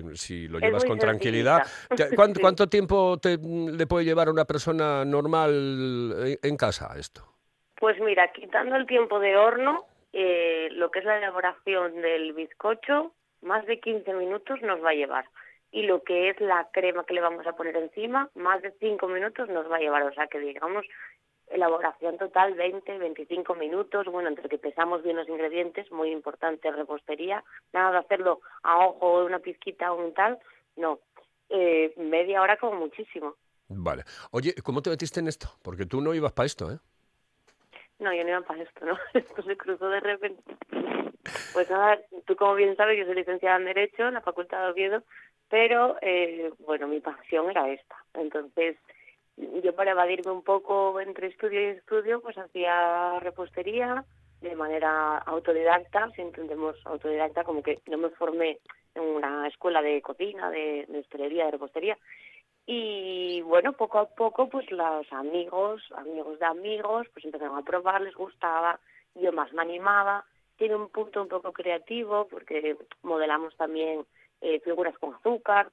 eh, 0.00 0.02
si 0.14 0.48
lo 0.48 0.58
llevas 0.58 0.84
con 0.84 0.98
tranquilidad, 0.98 1.62
te- 1.94 2.12
¿cuánto, 2.40 2.68
tiempo 2.68 3.18
te, 3.18 3.38
le 3.38 3.86
puede 3.86 4.04
llevar 4.04 4.26
a 4.26 4.32
una 4.32 4.46
persona 4.46 5.04
normal 5.04 6.12
en, 6.26 6.38
en 6.42 6.56
casa 6.56 6.92
esto? 6.98 7.24
Pues 7.76 8.00
mira, 8.00 8.32
quitando 8.32 8.74
el 8.74 8.86
tiempo 8.86 9.20
de 9.20 9.36
horno, 9.36 9.84
eh, 10.12 10.68
lo 10.72 10.90
que 10.90 11.00
es 11.00 11.04
la 11.04 11.18
elaboración 11.18 12.00
del 12.00 12.32
bizcocho, 12.32 13.12
más 13.42 13.66
de 13.66 13.80
15 13.80 14.12
minutos 14.14 14.60
nos 14.62 14.82
va 14.82 14.90
a 14.90 14.94
llevar. 14.94 15.26
Y 15.70 15.82
lo 15.82 16.02
que 16.02 16.30
es 16.30 16.40
la 16.40 16.68
crema 16.72 17.04
que 17.04 17.14
le 17.14 17.20
vamos 17.20 17.46
a 17.46 17.54
poner 17.54 17.76
encima, 17.76 18.30
más 18.34 18.62
de 18.62 18.72
5 18.80 19.06
minutos 19.08 19.48
nos 19.48 19.70
va 19.70 19.76
a 19.76 19.80
llevar. 19.80 20.02
O 20.04 20.12
sea 20.12 20.26
que 20.26 20.38
digamos, 20.38 20.86
elaboración 21.50 22.16
total 22.16 22.54
20, 22.54 22.98
25 22.98 23.54
minutos. 23.54 24.06
Bueno, 24.06 24.28
entre 24.28 24.48
que 24.48 24.58
pesamos 24.58 25.02
bien 25.02 25.16
los 25.16 25.28
ingredientes, 25.28 25.90
muy 25.92 26.10
importante 26.10 26.70
repostería. 26.70 27.44
Nada 27.72 27.92
de 27.92 27.98
hacerlo 27.98 28.40
a 28.62 28.78
ojo, 28.86 29.24
una 29.24 29.40
pizquita 29.40 29.92
o 29.92 30.02
un 30.02 30.14
tal, 30.14 30.38
no. 30.76 31.00
Eh, 31.50 31.92
media 31.96 32.42
hora 32.42 32.56
como 32.56 32.78
muchísimo. 32.78 33.36
Vale. 33.68 34.04
Oye, 34.30 34.54
¿cómo 34.62 34.80
te 34.80 34.90
metiste 34.90 35.20
en 35.20 35.28
esto? 35.28 35.48
Porque 35.62 35.86
tú 35.86 36.00
no 36.00 36.14
ibas 36.14 36.32
para 36.32 36.46
esto, 36.46 36.70
¿eh? 36.72 36.78
No, 37.98 38.12
yo 38.14 38.22
no 38.22 38.30
iba 38.30 38.40
para 38.42 38.62
esto, 38.62 38.84
¿no? 38.84 38.96
Esto 39.14 39.42
se 39.42 39.56
cruzó 39.56 39.88
de 39.88 40.00
repente. 40.00 40.42
Pues 41.52 41.68
nada, 41.70 41.98
tú 42.26 42.36
como 42.36 42.54
bien 42.54 42.76
sabes, 42.76 42.98
yo 42.98 43.04
soy 43.04 43.16
licenciada 43.16 43.56
en 43.56 43.64
Derecho 43.64 44.08
en 44.08 44.14
la 44.14 44.20
Facultad 44.20 44.62
de 44.62 44.70
Oviedo, 44.70 45.02
pero 45.48 45.96
eh, 46.00 46.52
bueno, 46.60 46.86
mi 46.86 47.00
pasión 47.00 47.50
era 47.50 47.68
esta. 47.68 47.96
Entonces, 48.14 48.76
yo 49.36 49.74
para 49.74 49.92
evadirme 49.92 50.32
un 50.32 50.42
poco 50.42 51.00
entre 51.00 51.28
estudio 51.28 51.60
y 51.60 51.76
estudio, 51.76 52.20
pues 52.20 52.38
hacía 52.38 53.18
repostería 53.20 54.04
de 54.40 54.54
manera 54.54 55.18
autodidacta, 55.18 56.10
si 56.14 56.22
entendemos 56.22 56.76
autodidacta, 56.84 57.44
como 57.44 57.62
que 57.62 57.80
no 57.86 57.98
me 57.98 58.10
formé 58.10 58.58
en 58.94 59.02
una 59.02 59.48
escuela 59.48 59.82
de 59.82 60.00
cocina, 60.00 60.50
de, 60.50 60.86
de 60.88 61.28
de 61.28 61.50
repostería, 61.50 61.98
y 62.70 63.40
bueno, 63.40 63.72
poco 63.72 63.98
a 63.98 64.10
poco, 64.10 64.50
pues 64.50 64.70
los 64.70 65.10
amigos, 65.10 65.82
amigos 65.96 66.38
de 66.38 66.44
amigos, 66.44 67.06
pues 67.14 67.24
empezaron 67.24 67.56
a 67.56 67.62
probar, 67.62 68.02
les 68.02 68.14
gustaba, 68.14 68.78
yo 69.14 69.32
más 69.32 69.50
me 69.54 69.62
animaba. 69.62 70.26
Tiene 70.58 70.76
un 70.76 70.90
punto 70.90 71.22
un 71.22 71.28
poco 71.28 71.54
creativo 71.54 72.28
porque 72.28 72.76
modelamos 73.00 73.56
también 73.56 74.04
eh, 74.42 74.60
figuras 74.60 74.98
con 74.98 75.14
azúcar. 75.14 75.70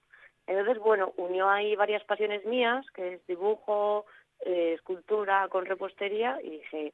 Entonces, 0.48 0.82
bueno, 0.82 1.12
unió 1.18 1.50
ahí 1.50 1.76
varias 1.76 2.06
pasiones 2.06 2.46
mías, 2.46 2.86
que 2.92 3.16
es 3.16 3.28
dibujo, 3.28 4.06
eh, 4.46 4.76
escultura 4.76 5.50
con 5.50 5.66
repostería, 5.66 6.40
y 6.42 6.50
dije, 6.52 6.94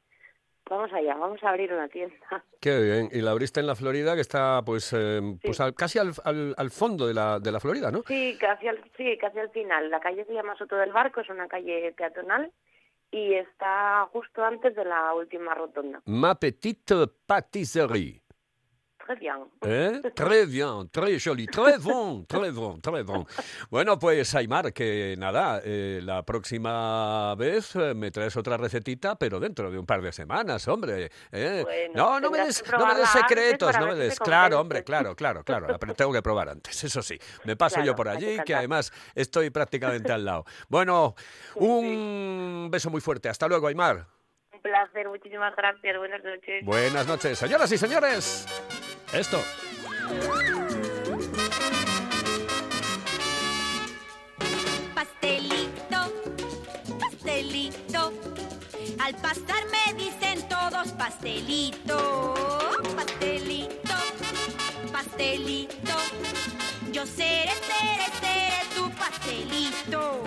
vamos 0.68 0.92
allá, 0.92 1.14
vamos 1.16 1.42
a 1.44 1.50
abrir 1.50 1.72
una 1.72 1.88
tienda. 1.88 2.14
Qué 2.60 2.80
bien. 2.80 3.08
Y 3.12 3.20
la 3.20 3.32
abriste 3.32 3.60
en 3.60 3.66
la 3.66 3.74
Florida, 3.76 4.14
que 4.14 4.20
está 4.20 4.62
pues, 4.64 4.92
eh, 4.96 5.20
pues 5.42 5.60
al- 5.60 5.74
casi 5.74 5.98
al, 5.98 6.12
al- 6.24 6.54
al 6.56 6.70
fondo 6.70 7.06
de 7.06 7.14
la, 7.14 7.38
de 7.40 7.52
la 7.52 7.60
Florida, 7.60 7.90
¿no? 7.90 8.02
Sí, 8.06 8.36
casi 8.40 8.68
al, 8.68 8.82
sí, 8.96 9.16
casi 9.20 9.38
al 9.38 9.50
final. 9.50 9.90
La 9.90 10.00
calle 10.00 10.24
se 10.24 10.32
llama 10.32 10.56
Soto 10.56 10.76
del 10.76 10.92
Barco, 10.92 11.20
es 11.20 11.28
una 11.28 11.48
calle 11.48 11.92
peatonal 11.96 12.50
y 13.10 13.34
está 13.34 14.08
justo 14.10 14.42
antes 14.42 14.74
de 14.74 14.84
la 14.86 15.12
última 15.12 15.54
rotonda. 15.54 16.00
Ma 16.06 16.34
petite 16.34 16.94
pâtisserie. 17.26 18.21
Très 19.12 19.20
bien. 19.20 19.36
¿Eh? 19.62 20.00
Très 20.14 20.46
bien, 20.46 20.88
très 20.90 21.18
joli, 21.18 21.46
très 21.46 21.78
bon, 21.78 22.24
très 22.26 22.50
bon, 22.50 22.80
très 22.80 23.02
bon. 23.02 23.26
Bueno, 23.70 23.98
pues 23.98 24.34
Aymar, 24.34 24.72
que 24.72 25.14
nada, 25.18 25.60
eh, 25.64 26.00
la 26.02 26.22
próxima 26.22 27.34
vez 27.34 27.74
eh, 27.76 27.94
me 27.94 28.10
traes 28.10 28.36
otra 28.36 28.56
recetita, 28.56 29.16
pero 29.16 29.38
dentro 29.38 29.70
de 29.70 29.78
un 29.78 29.84
par 29.86 30.00
de 30.02 30.12
semanas, 30.12 30.66
hombre. 30.68 31.10
¿eh? 31.30 31.60
Bueno, 31.62 31.92
no, 31.94 32.20
no 32.20 32.30
me 32.30 32.38
des, 32.44 32.64
no 32.70 32.86
me 32.86 32.94
des 32.94 33.08
secretos, 33.10 33.78
no 33.78 33.86
me 33.88 33.94
des. 33.96 34.18
Claro, 34.18 34.60
hombre, 34.60 34.82
claro, 34.84 35.14
claro, 35.14 35.44
claro. 35.44 35.66
la- 35.68 35.94
tengo 35.94 36.12
que 36.12 36.22
probar 36.22 36.48
antes, 36.48 36.82
eso 36.84 37.02
sí. 37.02 37.18
Me 37.44 37.56
paso 37.56 37.76
yo 37.80 37.94
Claro, 37.94 37.96
por 37.96 38.08
hay 38.08 38.18
que 38.18 38.26
allí, 38.26 38.38
que 38.44 38.54
además 38.54 38.92
estoy 39.14 39.50
prácticamente 39.50 40.12
al 40.12 40.24
lado. 40.24 40.44
Bueno, 40.68 41.14
un 41.56 42.68
beso 42.70 42.88
muy 42.90 43.00
fuerte. 43.00 43.28
Hasta 43.28 43.46
luego, 43.48 43.66
Aymar. 43.66 44.06
Un 44.52 44.60
placer, 44.62 45.08
muchísimas 45.08 45.54
gracias. 45.56 45.96
Buenas 45.98 46.22
noches. 46.22 46.64
Buenas 46.64 47.06
noches, 47.06 47.38
señoras 47.38 47.70
y 47.72 47.78
señores. 47.78 48.46
Esto. 49.12 49.44
Pastelito, 54.94 56.00
pastelito. 56.98 58.12
Al 58.98 59.14
pasar 59.16 59.64
me 59.70 59.92
dicen 60.02 60.48
todos 60.48 60.92
pastelito, 60.92 62.34
pastelito, 62.96 63.94
pastelito. 64.90 65.96
Yo 66.90 67.04
seré, 67.04 67.52
seré, 67.68 68.06
seré 68.18 68.64
tu 68.74 68.90
pastelito. 68.92 70.24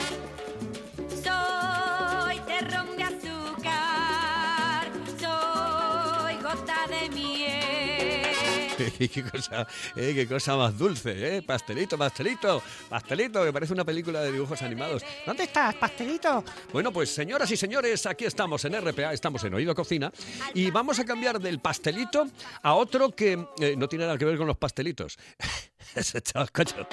qué 9.14 9.24
cosa, 9.24 9.68
eh, 9.96 10.14
qué 10.16 10.28
cosa 10.28 10.56
más 10.56 10.78
dulce, 10.78 11.38
¿eh? 11.38 11.42
Pastelito, 11.42 11.98
pastelito, 11.98 12.62
pastelito, 12.90 13.44
que 13.44 13.54
parece 13.54 13.74
una 13.74 13.84
película 13.84 14.22
de 14.22 14.32
dibujos 14.32 14.62
animados. 14.62 15.04
¿Dónde 15.26 15.44
estás, 15.44 15.76
pastelito? 15.76 16.44
Bueno, 16.72 16.92
pues 16.92 17.10
señoras 17.14 17.50
y 17.52 17.58
señores, 17.58 18.06
aquí 18.06 18.26
estamos 18.26 18.64
en 18.66 18.80
RPA, 18.82 19.14
estamos 19.14 19.44
en 19.44 19.54
Oído 19.54 19.76
Cocina 19.76 20.12
y 20.54 20.72
vamos 20.72 21.00
a 21.00 21.06
cambiar 21.06 21.40
del 21.40 21.60
pastelito 21.60 22.28
a 22.62 22.74
otro 22.74 23.12
que 23.12 23.46
eh, 23.60 23.76
no 23.78 23.88
tiene 23.88 24.06
nada 24.06 24.18
que 24.18 24.26
ver 24.26 24.38
con 24.38 24.48
los 24.48 24.58
pastelitos. 24.58 25.18
Ese 25.96 26.22
chaval, 26.22 26.52
coño. 26.52 26.88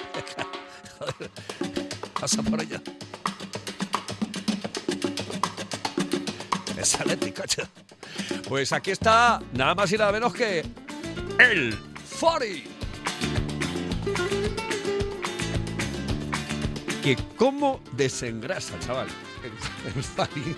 Pasa 2.21 2.43
por 2.43 2.61
allá. 2.61 2.81
Esa 6.77 7.05
coño. 7.05 7.69
Pues 8.49 8.73
aquí 8.73 8.91
está 8.91 9.41
nada 9.55 9.75
más 9.75 9.91
y 9.93 9.97
nada 9.97 10.13
menos 10.13 10.35
que 10.35 10.65
el 11.39 11.79
Fari. 12.23 12.63
Que 17.03 17.17
cómo 17.37 17.81
desengrasa, 17.97 18.79
chaval. 18.79 19.09
El, 19.43 19.51
el 19.97 20.05
Fari. 20.05 20.55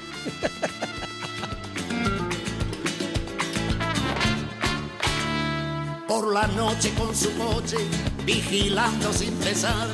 por 6.07 6.35
la 6.35 6.47
noche 6.49 6.93
con 6.99 7.17
su 7.17 7.33
coche, 7.39 7.79
vigilando 8.27 9.11
sin 9.15 9.35
cesar, 9.41 9.89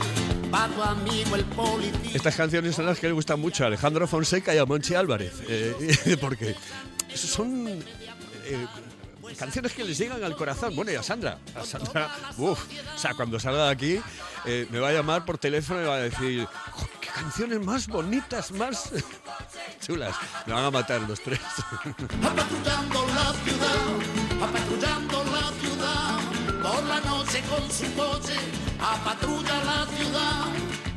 amigo 0.51 1.37
el 1.37 1.45
policía. 1.45 2.11
Estas 2.15 2.35
canciones 2.35 2.75
son 2.75 2.87
las 2.87 2.99
que 2.99 3.07
le 3.07 3.13
gustan 3.13 3.39
mucho 3.39 3.63
a 3.63 3.69
Alejandro 3.69 4.09
Fonseca 4.09 4.53
y 4.53 4.59
a 4.59 4.67
Monchi 4.67 4.97
Álvarez. 4.97 5.35
eh, 5.49 6.17
porque 6.21 6.57
son 7.15 7.69
eh, 7.69 8.67
canciones 9.39 9.73
que 9.73 9.85
les 9.85 9.99
llegan 9.99 10.23
al 10.23 10.37
corazón. 10.37 10.75
Bueno, 10.77 10.93
y 10.93 10.95
a 10.97 11.03
Sandra. 11.03 11.39
A 11.55 11.65
Sandra, 11.65 12.15
uff. 12.39 12.61
O 12.95 12.99
sea, 12.99 13.15
cuando 13.15 13.39
salga 13.41 13.67
de 13.67 13.71
aquí, 13.71 14.01
eh, 14.47 14.67
me 14.71 14.79
va 14.79 14.89
a 14.89 14.93
llamar 14.93 15.25
por 15.25 15.39
teléfono 15.39 15.83
y 15.83 15.85
va 15.87 15.95
a 15.97 15.99
decir: 15.99 16.47
"Jo, 16.73 16.89
¿Qué 17.01 17.09
canciones 17.09 17.61
más 17.65 17.87
bonitas, 17.89 18.53
más 18.53 18.91
chulas? 19.87 20.15
Me 20.47 20.53
van 20.55 20.65
a 20.65 20.71
matar 20.71 21.01
los 21.03 21.21
tres. 21.21 21.41
Apatrullando 22.23 23.07
la 23.07 23.33
ciudad, 23.45 24.43
apatrullando 24.43 25.25
la 25.25 25.53
ciudad, 25.61 26.19
por 26.63 26.83
la 26.85 27.01
noche 27.01 27.43
con 27.49 27.71
su 27.71 27.93
coche, 27.95 28.35
apatrulla 28.81 29.65
la 29.65 29.87
ciudad. 29.97 30.45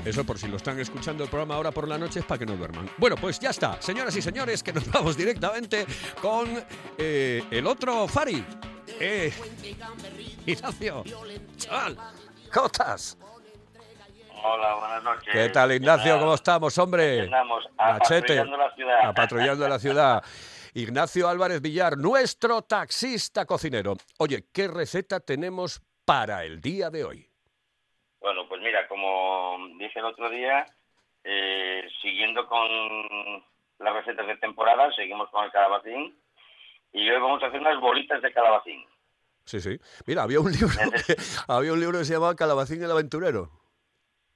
Eso 0.05 0.25
por 0.25 0.38
si 0.38 0.48
lo 0.48 0.57
están 0.57 0.77
escuchando 0.79 1.24
el 1.24 1.29
programa 1.29 1.55
ahora 1.55 1.72
por 1.72 1.88
la 1.88 1.98
noche 1.98 2.19
es 2.19 2.25
para 2.25 2.39
que 2.39 2.45
no 2.45 2.57
duerman. 2.57 2.89
Bueno, 2.98 3.15
pues 3.15 3.39
ya 3.39 3.51
está, 3.51 3.81
señoras 3.81 4.15
y 4.17 4.22
señores, 4.22 4.62
que 4.62 4.74
nos 4.74 4.86
vamos 4.91 5.15
directamente 5.15 5.86
con 6.22 6.48
eh, 6.98 7.43
el 7.50 7.65
otro 7.65 8.07
Fari. 8.07 8.43
Eh, 9.00 9.31
Ignacio, 10.45 11.03
chaval, 11.55 11.98
¿cómo 12.53 12.65
estás? 12.65 13.17
Hola, 14.43 14.75
buenas 14.75 15.03
noches. 15.03 15.29
¿Qué 15.31 15.50
tal, 15.50 15.72
Ignacio? 15.72 16.19
¿Cómo 16.19 16.33
estamos, 16.33 16.77
hombre? 16.77 17.29
Apatrullando 17.77 18.57
la 18.57 18.75
ciudad. 18.75 19.05
Apatrullando 19.05 19.67
la 19.69 19.79
ciudad. 19.79 20.24
Ignacio 20.74 21.29
Álvarez 21.29 21.62
Villar, 21.62 21.98
nuestro 21.98 22.62
taxista 22.63 23.45
cocinero. 23.45 23.95
Oye, 24.17 24.48
¿qué 24.51 24.67
receta 24.67 25.22
tenemos 25.22 25.81
para 26.03 26.43
el 26.43 26.60
día 26.60 26.89
de 26.89 27.05
hoy? 27.05 27.33
Bueno, 28.24 28.48
pues 28.48 28.62
mira, 28.62 28.88
como 28.88 29.58
dije 29.77 30.00
el 30.00 30.06
otro 30.06 30.30
día, 30.30 30.65
eh, 31.25 31.86
siguiendo 32.01 32.48
con 32.48 33.44
las 33.80 33.94
recetas 33.96 34.25
de 34.25 34.38
temporada, 34.38 34.89
seguimos 34.94 35.30
con 35.30 35.44
el 35.44 35.51
calabacín 35.51 36.18
y 36.94 37.10
hoy 37.10 37.20
vamos 37.22 37.44
a 37.44 37.48
hacer 37.48 37.60
unas 37.60 37.80
bolitas 37.82 38.22
de 38.22 38.32
calabacín. 38.32 38.86
Sí, 39.46 39.60
sí. 39.60 39.77
Mira, 40.08 40.24
había 40.24 40.39
un 40.39 40.50
libro 40.53 40.70
que, 41.06 41.15
había 41.50 41.74
un 41.74 41.82
libro 41.82 42.00
que 42.00 42.06
se 42.06 42.13
llamaba 42.13 42.34
Calabacín 42.34 42.82
el 42.82 42.92
aventurero. 42.92 43.50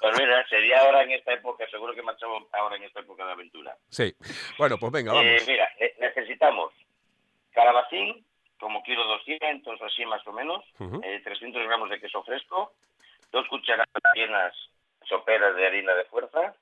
pues 0.00 0.18
mira, 0.18 0.46
sería 0.48 0.80
ahora 0.82 1.02
en 1.02 1.12
esta 1.12 1.32
época, 1.32 1.64
seguro 1.70 1.94
que 1.94 2.02
marchamos 2.02 2.42
ahora 2.52 2.76
en 2.76 2.82
esta 2.84 3.00
época 3.00 3.24
de 3.24 3.32
aventura. 3.32 3.74
Sí. 3.88 4.14
Bueno, 4.58 4.76
pues 4.78 4.92
venga, 4.92 5.12
Eh, 5.12 5.16
vamos. 5.16 5.46
mira, 5.48 5.66
ne- 5.80 5.94
necesitamos 5.98 6.74
calabacín, 7.52 8.22
como 8.60 8.82
kilo 8.82 9.04
200, 9.04 9.80
así 9.82 10.04
más 10.06 10.24
o 10.26 10.32
menos, 10.32 10.62
Ujú. 10.78 11.00
eh, 11.02 11.20
300 11.24 11.62
gramos 11.66 11.90
de 11.90 11.98
queso 11.98 12.22
fresco, 12.22 12.72
dos 13.32 13.48
cucharadas 13.48 13.88
llenas 14.14 14.54
soperas 15.08 15.56
de 15.56 15.66
harina 15.66 15.94
de 15.94 16.04
fuerza, 16.04 16.54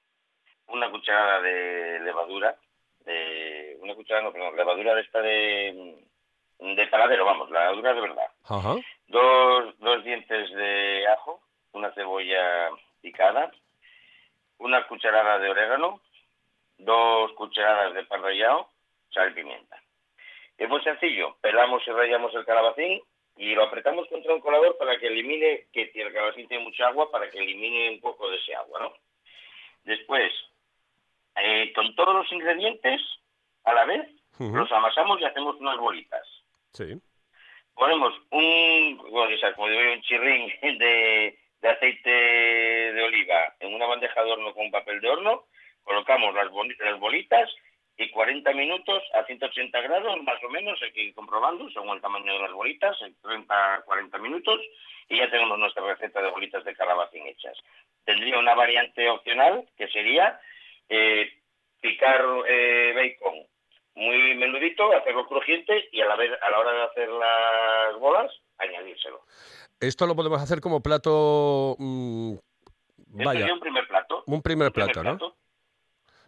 una 0.69 0.91
cucharada 0.91 1.41
de 1.43 2.01
levadura, 2.01 2.57
de, 3.05 3.77
una 3.81 3.95
cucharada, 3.95 4.27
no, 4.27 4.33
perdón, 4.33 4.57
levadura 4.57 4.95
de 4.95 5.01
esta 5.03 5.21
de, 5.21 5.97
de 6.59 6.87
paladero, 6.87 7.25
vamos, 7.25 7.51
la 7.51 7.61
levadura 7.65 7.95
de 7.95 8.01
verdad. 8.01 8.31
Dos, 9.09 9.79
dos 9.79 10.05
dientes 10.05 10.51
de 10.53 11.07
ajo, 11.09 11.41
una 11.73 11.91
cebolla 11.93 12.71
picada, 13.01 13.51
una 14.59 14.87
cucharada 14.87 15.39
de 15.39 15.51
orégano, 15.51 16.01
dos 16.79 17.33
cucharadas 17.33 17.95
de 17.95 18.05
pan 18.05 18.23
rallado, 18.23 18.69
sal 19.11 19.31
y 19.31 19.35
pimienta. 19.35 19.78
Es 20.59 20.69
muy 20.69 20.83
sencillo, 20.83 21.37
pelamos 21.41 21.83
y 21.87 21.91
rallamos 21.91 22.35
el 22.35 22.45
calabacín 22.45 23.01
y 23.37 23.55
lo 23.55 23.63
apretamos 23.63 24.09
contra 24.09 24.35
un 24.35 24.41
colador 24.41 24.77
para 24.77 24.99
que 24.99 25.07
elimine, 25.07 25.67
que 25.73 25.91
el 25.95 26.13
calabacín 26.13 26.49
tiene 26.49 26.65
mucha 26.65 26.89
agua, 26.89 27.11
para 27.11 27.31
que 27.31 27.39
elimine 27.39 27.91
un 27.91 28.01
poco 28.01 28.29
de 28.29 28.37
ese 28.39 28.55
agua, 28.57 28.81
¿no? 28.81 28.93
Después, 29.85 30.33
eh, 31.37 31.73
con 31.73 31.95
todos 31.95 32.15
los 32.15 32.33
ingredientes 32.33 33.01
a 33.65 33.73
la 33.73 33.85
vez, 33.85 34.09
los 34.41 34.71
amasamos 34.73 35.21
y 35.21 35.25
hacemos 35.25 35.57
unas 35.57 35.79
bolitas 35.79 36.27
Sí. 36.73 36.95
ponemos 37.75 38.15
un, 38.31 38.99
bueno, 39.11 39.35
o 39.35 39.39
sea, 39.39 39.53
como 39.55 39.69
digo 39.69 39.93
un 39.93 40.03
chirrín 40.03 40.53
de, 40.79 41.39
de 41.61 41.69
aceite 41.69 42.11
de 42.11 43.03
oliva 43.03 43.55
en 43.61 43.75
una 43.75 43.87
bandeja 43.87 44.23
de 44.25 44.33
horno 44.33 44.53
con 44.55 44.71
papel 44.71 45.01
de 45.01 45.09
horno, 45.09 45.45
colocamos 45.85 46.35
las 46.35 46.99
bolitas 47.01 47.51
y 47.99 48.11
40 48.11 48.53
minutos 48.53 49.03
a 49.15 49.25
180 49.25 49.81
grados, 49.81 50.23
más 50.23 50.43
o 50.45 50.49
menos, 50.49 50.81
hay 50.83 50.93
que 50.93 51.03
ir 51.03 51.15
comprobando 51.15 51.69
según 51.71 51.97
el 51.97 52.01
tamaño 52.01 52.33
de 52.33 52.39
las 52.39 52.53
bolitas, 52.53 52.97
en 53.03 53.15
30 53.21 53.75
a 53.75 53.83
40 53.83 54.19
minutos, 54.19 54.61
y 55.09 55.19
ya 55.19 55.29
tenemos 55.29 55.59
nuestra 55.59 55.85
receta 55.85 56.23
de 56.23 56.31
bolitas 56.31 56.65
de 56.65 56.77
calabacín 56.77 57.27
hechas. 57.27 57.59
Tendría 58.05 58.39
una 58.39 58.55
variante 58.55 59.11
opcional, 59.11 59.69
que 59.77 59.89
sería 59.89 60.41
eh, 60.89 61.29
picar 61.81 62.25
eh, 62.47 62.93
bacon 62.95 63.47
muy 63.97 64.37
menudito, 64.37 64.93
hacerlo 64.93 65.27
crujiente 65.27 65.89
y 65.91 66.01
a 66.01 66.07
la 66.07 66.15
vez 66.15 66.31
a 66.41 66.51
la 66.51 66.59
hora 66.61 66.73
de 66.73 66.83
hacer 66.83 67.09
las 67.09 67.99
bolas 67.99 68.31
añadírselo. 68.59 69.23
Esto 69.81 70.07
lo 70.07 70.15
podemos 70.15 70.41
hacer 70.41 70.61
como 70.61 70.81
plato. 70.81 71.75
mm, 71.79 72.35
vaya, 73.25 73.41
sería 73.41 73.55
un 73.55 73.61
primer 73.61 73.89
plato. 73.89 74.23
un 74.27 74.41
primer 74.43 74.69
Un 74.69 74.73
primer 74.73 74.73
plato, 74.73 75.03
¿no? 75.03 75.48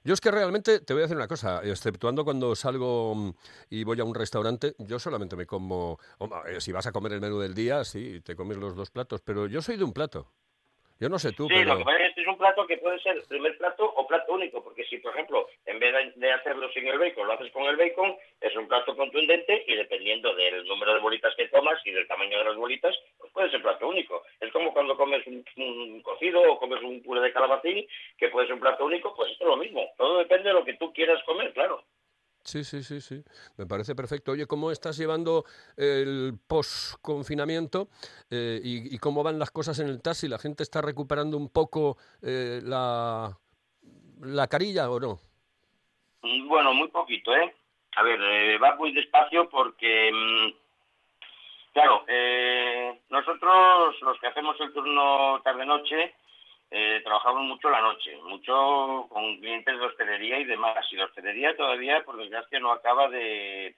Yo 0.03 0.15
es 0.15 0.21
que 0.21 0.31
realmente 0.31 0.81
te 0.81 0.95
voy 0.95 1.03
a 1.03 1.05
decir 1.05 1.17
una 1.17 1.29
cosa, 1.29 1.61
exceptuando 1.63 2.25
cuando 2.25 2.55
salgo 2.57 3.15
mm, 3.15 3.33
y 3.69 3.85
voy 3.85 4.01
a 4.01 4.05
un 4.05 4.15
restaurante, 4.15 4.75
yo 4.79 4.99
solamente 4.99 5.37
me 5.37 5.45
como, 5.45 5.99
eh, 6.47 6.61
si 6.61 6.73
vas 6.73 6.87
a 6.87 6.93
comer 6.93 7.13
el 7.13 7.21
menú 7.21 7.39
del 7.39 7.55
día, 7.55 7.85
sí, 7.85 8.21
te 8.23 8.35
comes 8.35 8.57
los 8.57 8.75
dos 8.75 8.91
platos, 8.91 9.21
pero 9.21 9.47
yo 9.47 9.61
soy 9.61 9.77
de 9.77 9.85
un 9.85 9.93
plato. 9.93 10.33
Yo 10.99 11.09
no 11.09 11.19
sé 11.19 11.33
tú, 11.33 11.49
Sí, 11.49 11.55
pero 11.55 11.75
lo 11.75 11.79
que 11.79 11.85
plato 12.41 12.67
que 12.67 12.79
puede 12.79 12.99
ser 13.01 13.23
primer 13.29 13.57
plato 13.59 13.85
o 13.87 14.07
plato 14.09 14.33
único, 14.33 14.65
porque 14.65 14.85
si, 14.87 14.99
por 14.99 15.13
ejemplo, 15.15 15.47
en 15.67 15.79
vez 15.79 15.95
de- 16.17 16.33
hacerlo 16.33 16.69
sin 16.73 16.89
el 16.89 16.99
bacon, 16.99 17.29
lo 17.29 17.35
haces 17.35 17.53
con 17.53 17.65
el 17.65 17.77
bacon, 17.77 18.17
es 18.41 18.57
un 18.57 18.67
plato 18.67 18.97
contundente 18.97 19.65
y 19.69 19.77
dependiendo 19.77 20.35
del 20.35 20.65
número 20.67 20.95
de 20.95 21.01
bolitas 21.01 21.37
que 21.37 21.49
tomas 21.49 21.79
y 21.87 21.93
del 21.93 22.09
tamaño 22.09 22.39
de 22.39 22.45
las 22.45 22.57
bolitas, 22.57 22.97
pues 23.19 23.33
puede 23.33 23.51
ser 23.51 23.63
plato 23.63 23.87
único. 23.89 24.25
Es 24.41 24.51
como 24.53 24.73
cuando 24.73 24.97
comes 24.97 25.25
un, 25.29 25.45
un 25.59 26.03
cocido 26.03 26.41
o 26.43 26.59
comes 26.59 26.83
un 26.83 27.03
puré 27.03 27.21
de 27.21 27.33
calabacín, 27.33 27.87
que 28.19 28.29
puede 28.31 28.47
ser 28.49 28.55
un 28.55 28.61
plato 28.61 28.85
único, 28.87 29.15
pues 29.15 29.31
esto 29.33 29.45
es 29.45 29.51
lo 29.51 29.57
mismo. 29.57 29.89
Todo 29.99 30.19
depende 30.19 30.49
de 30.49 30.55
lo 30.55 30.65
que 30.65 30.75
tú 30.75 30.93
quieras 30.93 31.23
comer, 31.25 31.53
claro. 31.53 31.85
Sí, 32.45 32.65
sí, 32.65 32.83
sí, 32.83 33.01
sí, 33.01 33.23
me 33.57 33.67
parece 33.67 33.95
perfecto. 33.95 34.33
Oye, 34.33 34.47
¿cómo 34.47 34.71
estás 34.71 34.97
llevando 34.97 35.45
el 35.77 36.39
post-confinamiento 36.47 37.89
eh, 38.31 38.61
y, 38.63 38.95
y 38.95 38.99
cómo 38.99 39.23
van 39.23 39.39
las 39.39 39.51
cosas 39.51 39.79
en 39.79 39.89
el 39.89 40.03
taxi? 40.03 40.29
¿La 40.29 40.39
gente 40.39 40.63
está 40.63 40.81
recuperando 40.83 41.37
un 41.37 41.49
poco 41.49 41.97
eh, 42.23 42.61
la, 42.63 43.37
la 44.23 44.47
carilla 44.49 44.91
o 44.91 45.01
no? 45.01 45.19
Mm, 46.23 46.49
Bueno, 46.49 46.75
muy 46.75 46.89
poquito, 46.89 47.35
¿eh? 47.35 47.55
A 47.97 48.03
ver, 48.03 48.21
eh, 48.21 48.59
va 48.59 48.77
muy 48.77 48.93
despacio 48.93 49.49
porque, 49.49 50.11
mm, 50.13 51.73
claro, 51.73 52.05
eh, 52.09 53.01
nosotros 53.11 53.97
los 54.03 54.19
que 54.21 54.29
hacemos 54.29 54.57
el 54.61 54.73
turno 54.73 55.41
tarde-noche, 55.43 56.15
eh, 56.71 57.01
trabajamos 57.05 57.43
mucho 57.45 57.71
la 57.71 57.81
noche, 57.81 58.17
mucho 58.25 59.07
con 59.11 59.39
clientes 59.39 59.79
de 59.79 59.87
hostelería 59.87 60.39
y 60.39 60.45
demás. 60.45 60.87
Y 60.93 60.97
la 60.97 61.07
hostelería 61.07 61.57
todavía, 61.57 62.05
por 62.05 62.17
desgracia, 62.17 62.61
no 62.61 62.73
acaba 62.73 63.09
de, 63.09 63.77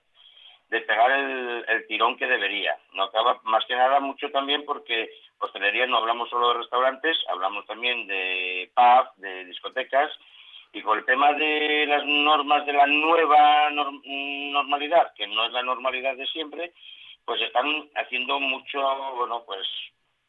de 0.68 0.80
pegar 0.82 1.10
el, 1.12 1.64
el 1.68 1.86
tirón 1.86 2.16
que 2.16 2.26
debería. 2.26 2.76
No 2.94 3.04
acaba, 3.04 3.40
más 3.44 3.64
que 3.66 3.76
nada, 3.76 4.00
mucho 4.00 4.30
también 4.30 4.64
porque 4.64 5.10
hostelería 5.38 5.86
no 5.86 5.98
hablamos 5.98 6.30
solo 6.30 6.48
de 6.48 6.58
restaurantes, 6.58 7.18
hablamos 7.28 7.66
también 7.66 8.06
de 8.06 8.70
pub, 8.74 9.08
de 9.16 9.44
discotecas, 9.44 10.10
y 10.72 10.80
con 10.82 10.98
el 10.98 11.04
tema 11.04 11.32
de 11.34 11.84
las 11.86 12.04
normas 12.06 12.64
de 12.64 12.72
la 12.72 12.86
nueva 12.86 13.70
nor- 13.70 14.00
normalidad, 14.52 15.12
que 15.14 15.26
no 15.26 15.44
es 15.44 15.52
la 15.52 15.62
normalidad 15.62 16.16
de 16.16 16.26
siempre, 16.28 16.72
pues 17.24 17.40
están 17.42 17.66
haciendo 17.96 18.40
mucho, 18.40 18.80
bueno, 19.16 19.44
pues 19.44 19.66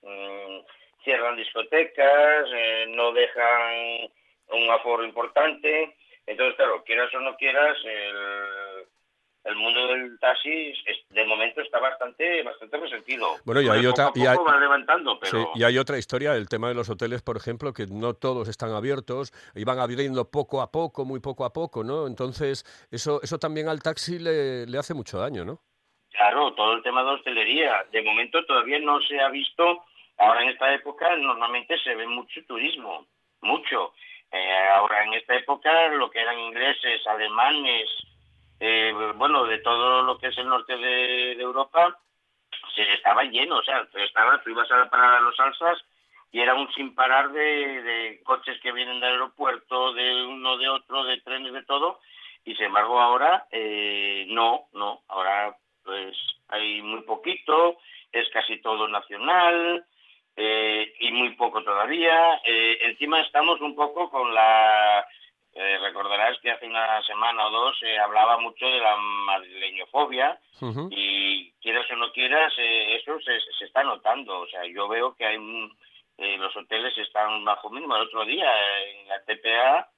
mm, 0.02 0.60
cierran 1.04 1.36
discotecas, 1.36 2.48
eh, 2.54 2.86
no 2.90 3.12
dejan 3.12 4.10
un 4.50 4.70
aforo 4.72 5.04
importante. 5.04 5.96
Entonces, 6.26 6.56
claro, 6.56 6.84
quieras 6.86 7.14
o 7.14 7.20
no 7.20 7.36
quieras, 7.36 7.78
el, 7.84 8.86
el 9.46 9.56
mundo 9.58 9.88
del 9.88 10.18
taxi 10.20 10.72
es- 10.86 11.06
de 11.10 11.26
momento 11.26 11.60
está 11.62 11.80
bastante 11.80 12.42
bastante 12.44 12.78
resentido. 12.78 13.28
Bueno, 13.44 13.62
y 13.62 13.68
hay 13.68 13.86
otra- 13.86 14.12
y 14.16 14.26
hay- 14.26 14.38
levantando, 14.60 15.20
pero... 15.20 15.32
Sí, 15.54 15.60
y 15.60 15.64
hay 15.64 15.78
otra 15.78 15.98
historia, 15.98 16.36
el 16.36 16.48
tema 16.48 16.70
de 16.70 16.76
los 16.76 16.90
hoteles, 16.90 17.22
por 17.22 17.36
ejemplo, 17.36 17.74
que 17.74 17.86
no 17.88 18.14
todos 18.14 18.48
están 18.48 18.72
abiertos 18.72 19.34
y 19.54 19.66
van 19.66 19.80
abriendo 19.80 20.30
poco 20.32 20.62
a 20.62 20.72
poco, 20.72 21.04
muy 21.04 21.20
poco 21.20 21.44
a 21.44 21.52
poco, 21.52 21.84
¿no? 21.84 22.08
Entonces, 22.08 22.64
eso, 22.90 23.20
eso 23.22 23.38
también 23.38 23.68
al 23.68 23.82
taxi 23.82 24.18
le, 24.20 24.66
le 24.66 24.78
hace 24.78 24.94
mucho 24.94 25.20
daño, 25.20 25.44
¿no? 25.44 25.60
Claro, 26.12 26.54
todo 26.54 26.74
el 26.74 26.84
tema 26.84 27.04
de 27.04 27.10
hostelería. 27.10 27.86
De 27.92 28.02
momento 28.04 28.46
todavía 28.46 28.80
no 28.80 29.02
se 29.02 29.20
ha 29.20 29.30
visto, 29.30 29.84
ahora 30.18 30.44
en 30.44 30.50
esta 30.50 30.74
época 30.74 31.16
normalmente 31.18 31.78
se 31.80 31.96
ve 31.96 32.08
mucho 32.08 32.46
turismo, 32.46 33.06
mucho. 33.42 33.94
Eh, 34.32 34.68
ahora 34.76 35.04
en 35.04 35.14
esta 35.14 35.36
época 35.36 35.88
lo 35.90 36.10
que 36.10 36.20
eran 36.20 36.40
ingleses, 36.40 37.06
alemanes, 37.06 37.90
eh, 38.60 38.94
bueno, 39.16 39.46
de 39.46 39.60
todo 39.60 40.02
lo 40.02 40.18
que 40.18 40.28
es 40.28 40.38
el 40.38 40.48
norte 40.48 40.76
de, 40.76 41.36
de 41.36 41.44
Europa, 41.44 41.98
se 42.76 42.94
estaba 42.94 43.24
lleno, 43.24 43.58
o 43.58 43.64
sea, 43.64 43.86
estaba, 43.94 44.42
tú 44.42 44.50
ibas 44.50 44.72
a 44.72 44.90
parar 44.90 45.16
a 45.16 45.22
los 45.22 45.36
salsas 45.36 45.84
y 46.32 46.40
era 46.40 46.56
un 46.56 46.72
sin 46.74 46.96
parar 46.96 47.32
de, 47.32 47.84
de 47.84 48.22
coches 48.24 48.60
que 48.62 48.72
vienen 48.72 49.00
del 49.00 49.12
aeropuerto, 49.12 49.94
de 49.94 50.26
uno, 50.26 50.58
de 50.58 50.70
otro, 50.70 51.04
de 51.04 51.22
trenes, 51.22 51.54
de 51.54 51.64
todo, 51.64 52.00
y 52.44 52.56
sin 52.56 52.66
embargo 52.66 53.00
ahora 53.00 53.46
eh, 53.52 54.26
no, 54.30 54.66
no, 54.74 55.02
ahora 55.08 55.56
pues 55.84 56.18
hay 56.48 56.82
muy 56.82 57.02
poquito, 57.02 57.78
es 58.12 58.28
casi 58.30 58.62
todo 58.62 58.88
nacional 58.88 59.86
muy 61.14 61.30
poco 61.36 61.64
todavía. 61.64 62.42
Eh, 62.44 62.78
encima 62.82 63.22
estamos 63.22 63.62
un 63.62 63.76
poco 63.76 64.10
con 64.10 64.34
la... 64.34 65.06
eh, 65.54 65.78
recordarás 65.82 66.40
que 66.40 66.52
hace 66.52 66.66
una 66.66 67.02
semana 67.04 67.48
o 67.48 67.52
dos 67.52 67.78
se 67.80 67.98
hablaba 68.00 68.38
mucho 68.38 68.66
de 68.66 68.80
la 68.80 68.96
madrileñofobia 68.98 70.40
Ujú. 70.62 70.90
y 70.92 71.52
quieras 71.62 71.90
o 71.92 71.96
no 71.96 72.12
quieras, 72.12 72.52
eh, 72.58 72.96
eso 72.96 73.20
se, 73.22 73.40
se 73.58 73.66
está 73.66 73.84
notando. 73.84 74.40
O 74.42 74.48
sea, 74.48 74.66
yo 74.66 74.88
veo 74.88 75.16
que 75.16 75.26
hay 75.26 75.38
eh, 76.18 76.38
los 76.38 76.56
hoteles 76.56 76.98
están 76.98 77.44
bajo 77.46 77.70
mínimo. 77.70 77.96
El 77.96 78.04
otro 78.04 78.26
día 78.26 78.46
eh, 78.52 79.02
en 79.02 79.08
la 79.10 79.24
TPA 79.24 79.90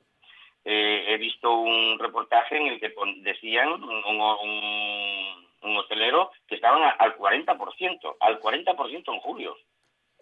eh, 0.66 1.06
he 1.10 1.18
visto 1.18 1.52
un 1.52 2.00
reportaje 2.00 2.58
en 2.58 2.68
el 2.68 2.80
que 2.80 2.94
decían 3.18 3.72
un, 3.72 3.84
un- 3.84 5.46
un 5.62 5.78
hotelero 5.78 6.32
que 6.48 6.56
estaban 6.56 6.84
al 7.00 7.18
40%, 7.18 8.16
al 8.20 8.40
40% 8.40 9.14
en 9.14 9.20
julio. 9.20 9.58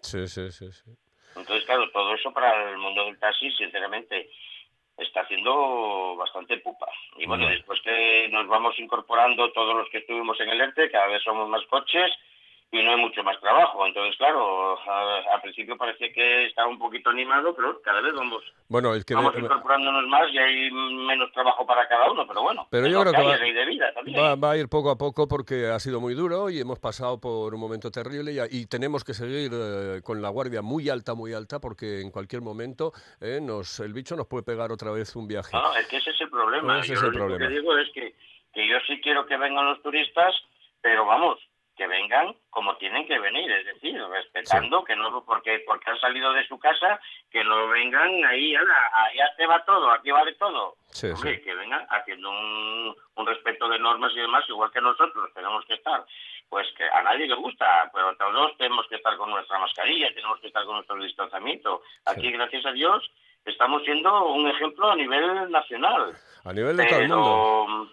Sí, 0.04 0.28
sí, 0.28 0.50
sí, 0.50 0.70
sí. 0.70 0.90
Entonces, 1.34 1.64
claro, 1.64 1.90
todo 1.90 2.14
eso 2.14 2.30
para 2.32 2.70
el 2.70 2.78
mundo 2.78 3.06
del 3.06 3.18
taxi, 3.18 3.50
sinceramente, 3.52 4.30
está 4.98 5.22
haciendo 5.22 6.14
bastante 6.16 6.58
pupa. 6.58 6.86
Y 7.16 7.26
bueno, 7.26 7.48
después 7.48 7.80
que 7.80 8.28
nos 8.30 8.46
vamos 8.46 8.78
incorporando 8.78 9.50
todos 9.52 9.74
los 9.74 9.88
que 9.88 9.98
estuvimos 9.98 10.38
en 10.40 10.50
el 10.50 10.60
ERTE, 10.60 10.90
cada 10.90 11.06
vez 11.08 11.22
somos 11.22 11.48
más 11.48 11.64
coches 11.66 12.12
y 12.80 12.82
no 12.82 12.90
hay 12.90 12.96
mucho 13.00 13.22
más 13.22 13.38
trabajo. 13.40 13.86
Entonces, 13.86 14.16
claro, 14.16 14.76
al 15.32 15.40
principio 15.42 15.76
parecía 15.76 16.12
que 16.12 16.46
estaba 16.46 16.68
un 16.68 16.78
poquito 16.78 17.10
animado, 17.10 17.54
pero 17.54 17.80
cada 17.82 18.00
vez 18.00 18.12
vamos, 18.14 18.42
Bueno, 18.68 18.94
es 18.94 19.04
que... 19.04 19.14
vamos 19.14 19.34
incorporándonos 19.38 20.06
más 20.08 20.30
y 20.32 20.38
hay 20.38 20.70
menos 20.70 21.30
trabajo 21.32 21.64
para 21.66 21.86
cada 21.88 22.10
uno, 22.10 22.26
pero 22.26 22.42
bueno. 22.42 22.66
Pero 22.70 22.86
yo 22.88 23.04
lo 23.04 23.10
creo 23.12 23.22
que 23.22 23.28
va- 23.28 23.34
es 23.36 23.40
ley 23.40 23.52
de 23.52 23.66
vida 23.66 23.92
también. 23.94 24.20
Va, 24.20 24.34
va 24.34 24.50
a 24.52 24.56
ir 24.56 24.68
poco 24.68 24.90
a 24.90 24.96
poco 24.98 25.28
porque 25.28 25.68
ha 25.68 25.78
sido 25.78 26.00
muy 26.00 26.14
duro 26.14 26.50
y 26.50 26.58
hemos 26.60 26.78
pasado 26.78 27.20
por 27.20 27.54
un 27.54 27.60
momento 27.60 27.90
terrible 27.90 28.32
y, 28.32 28.38
y 28.60 28.66
tenemos 28.66 29.04
que 29.04 29.14
seguir 29.14 29.50
eh, 29.54 30.00
con 30.02 30.20
la 30.20 30.30
guardia 30.30 30.60
muy 30.62 30.88
alta, 30.90 31.14
muy 31.14 31.32
alta, 31.32 31.60
porque 31.60 32.00
en 32.00 32.10
cualquier 32.10 32.42
momento 32.42 32.92
eh, 33.20 33.38
nos, 33.40 33.78
el 33.80 33.92
bicho 33.92 34.16
nos 34.16 34.26
puede 34.26 34.42
pegar 34.42 34.72
otra 34.72 34.90
vez 34.90 35.14
un 35.16 35.28
viaje. 35.28 35.50
No, 35.52 35.74
es 35.76 35.86
que 35.86 35.98
ese 35.98 36.10
es 36.10 36.20
el 36.20 36.30
problema. 36.30 36.80
Ese 36.80 36.88
Yo 36.88 36.94
es 36.94 37.02
lo 37.02 37.08
el 37.08 37.14
único 37.14 37.26
problema. 37.28 37.48
que 37.48 37.60
digo 37.60 37.78
es 37.78 37.90
que, 37.92 38.14
que 38.52 38.68
yo 38.68 38.76
sí 38.86 39.00
quiero 39.00 39.26
que 39.26 39.36
vengan 39.36 39.64
los 39.66 39.80
turistas, 39.82 40.34
pero 40.82 41.06
vamos, 41.06 41.38
que 41.76 41.86
vengan 41.86 42.34
como 42.50 42.76
tienen 42.76 43.06
que 43.06 43.18
venir, 43.18 43.50
es 43.50 43.66
decir, 43.66 44.00
respetando 44.08 44.84
que 44.84 44.94
no 44.94 45.24
porque 45.24 45.62
porque 45.66 45.90
han 45.90 45.98
salido 45.98 46.32
de 46.32 46.46
su 46.46 46.58
casa, 46.58 47.00
que 47.30 47.42
no 47.42 47.68
vengan 47.68 48.24
ahí, 48.24 48.54
ala, 48.54 48.90
allá 48.92 49.34
te 49.36 49.46
va 49.46 49.64
todo, 49.64 49.90
aquí 49.90 50.10
vale 50.10 50.32
todo. 50.34 50.76
Sí, 50.86 51.08
Hombre, 51.08 51.36
sí. 51.36 51.42
que 51.42 51.54
vengan 51.54 51.84
haciendo 51.90 52.30
un, 52.30 52.94
un 53.16 53.26
respeto 53.26 53.68
de 53.68 53.78
normas 53.78 54.12
y 54.14 54.20
demás, 54.20 54.44
igual 54.48 54.70
que 54.70 54.80
nosotros 54.80 55.32
tenemos 55.34 55.64
que 55.66 55.74
estar. 55.74 56.04
Pues 56.48 56.66
que 56.76 56.84
a 56.84 57.02
nadie 57.02 57.26
le 57.26 57.34
gusta, 57.34 57.90
pero 57.92 58.14
todos 58.16 58.56
tenemos 58.58 58.86
que 58.88 58.96
estar 58.96 59.16
con 59.16 59.30
nuestra 59.30 59.58
mascarilla, 59.58 60.14
tenemos 60.14 60.38
que 60.40 60.46
estar 60.48 60.64
con 60.64 60.76
nuestro 60.76 60.96
distanciamiento. 61.02 61.82
Aquí, 62.04 62.30
gracias 62.30 62.64
a 62.66 62.72
Dios, 62.72 63.10
estamos 63.44 63.82
siendo 63.82 64.26
un 64.26 64.48
ejemplo 64.48 64.90
a 64.90 64.94
nivel 64.94 65.50
nacional. 65.50 66.14
A 66.44 66.52
nivel 66.52 66.76
de 66.76 66.86
todo 66.86 66.98
el 67.00 67.08
mundo. 67.08 67.88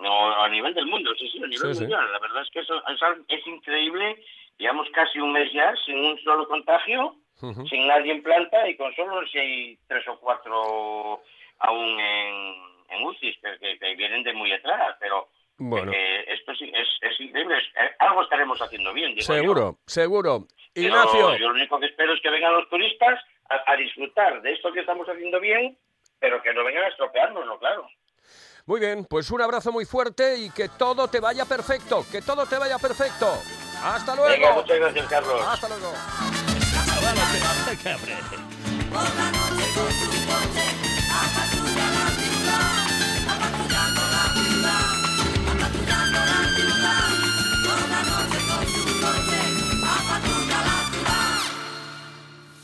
No, 0.00 0.32
a 0.42 0.48
nivel 0.48 0.72
del 0.74 0.86
mundo, 0.86 1.10
sí, 1.18 1.28
sí, 1.30 1.38
a 1.42 1.46
nivel 1.46 1.68
Sí, 1.68 1.74
sí. 1.74 1.80
mundial. 1.80 2.10
La 2.12 2.18
verdad 2.18 2.42
es 2.42 2.50
que 2.50 2.60
eso, 2.60 2.82
es, 3.28 3.46
increíble. 3.46 4.24
Llevamos 4.58 4.88
casi 4.92 5.18
un 5.20 5.32
mes 5.32 5.52
ya 5.52 5.74
sin 5.84 5.96
un 6.04 6.18
solo 6.20 6.46
contagio, 6.48 7.14
sin 7.68 7.86
nadie 7.86 8.12
en 8.12 8.22
planta 8.22 8.68
y 8.68 8.76
con 8.76 8.94
solo 8.94 9.26
si 9.28 9.38
hay 9.38 9.78
tres 9.88 10.06
o 10.08 10.18
cuatro 10.20 11.22
aún 11.60 12.00
en, 12.00 12.54
en 12.90 13.04
UCI 13.04 13.34
que, 13.40 13.58
que- 13.58 13.78
que 13.78 13.94
vienen 13.94 14.22
de 14.22 14.32
muy 14.32 14.52
atrás. 14.52 14.96
Pero 15.00 15.28
Bueno. 15.58 15.92
eh, 15.94 16.24
esto 16.28 16.54
sí, 16.54 16.70
es, 16.74 16.88
es 17.02 17.20
increíble. 17.20 17.56
eh, 17.56 17.90
algo 17.98 18.22
estaremos 18.22 18.60
haciendo 18.60 18.92
bien. 18.92 19.14
digo 19.14 19.20
yo. 19.20 19.34
Seguro, 19.34 19.78
seguro. 19.86 20.38
Pero 20.74 20.86
Ignacio, 20.88 21.36
yo 21.36 21.48
lo 21.48 21.54
único 21.54 21.80
que 21.80 21.86
espero 21.86 22.12
es 22.14 22.20
que 22.22 22.30
vengan 22.30 22.52
los 22.54 22.68
turistas 22.68 23.20
a, 23.48 23.72
a 23.72 23.76
disfrutar 23.76 24.40
de 24.42 24.52
esto 24.52 24.72
que 24.72 24.80
estamos 24.80 25.06
haciendo 25.08 25.40
bien, 25.40 25.76
pero 26.18 26.40
que 26.42 26.52
no 26.54 26.62
vengan 26.64 26.84
a 26.84 26.88
estropeárnoslo, 26.88 27.58
claro. 27.58 27.88
Muy 28.70 28.78
bien, 28.78 29.04
pues 29.04 29.28
un 29.32 29.42
abrazo 29.42 29.72
muy 29.72 29.84
fuerte 29.84 30.36
y 30.36 30.48
que 30.48 30.68
todo 30.68 31.08
te 31.08 31.18
vaya 31.18 31.44
perfecto, 31.44 32.06
que 32.08 32.22
todo 32.22 32.46
te 32.46 32.56
vaya 32.56 32.78
perfecto. 32.78 33.26
Hasta 33.82 34.14
luego. 34.14 34.30
Venga, 34.30 34.52
muchas 34.54 34.78
gracias, 34.78 35.08
Carlos. 35.08 35.42
Hasta 35.44 35.68
luego. 35.70 35.92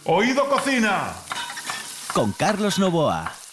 Oído 0.04 0.48
Cocina. 0.48 1.14
Con 2.14 2.30
Carlos 2.30 2.78
Novoa. 2.78 3.45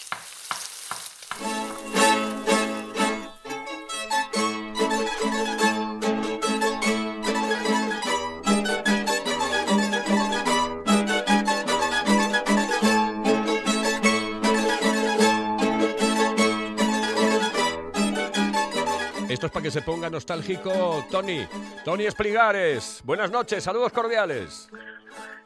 Es 19.43 19.51
para 19.51 19.63
que 19.63 19.71
se 19.71 19.81
ponga 19.81 20.09
nostálgico 20.09 21.05
Tony. 21.11 21.45
Tony 21.83 22.05
Espligares. 22.05 23.01
Buenas 23.03 23.29
noches, 23.29 23.61
saludos 23.61 23.91
cordiales. 23.91 24.69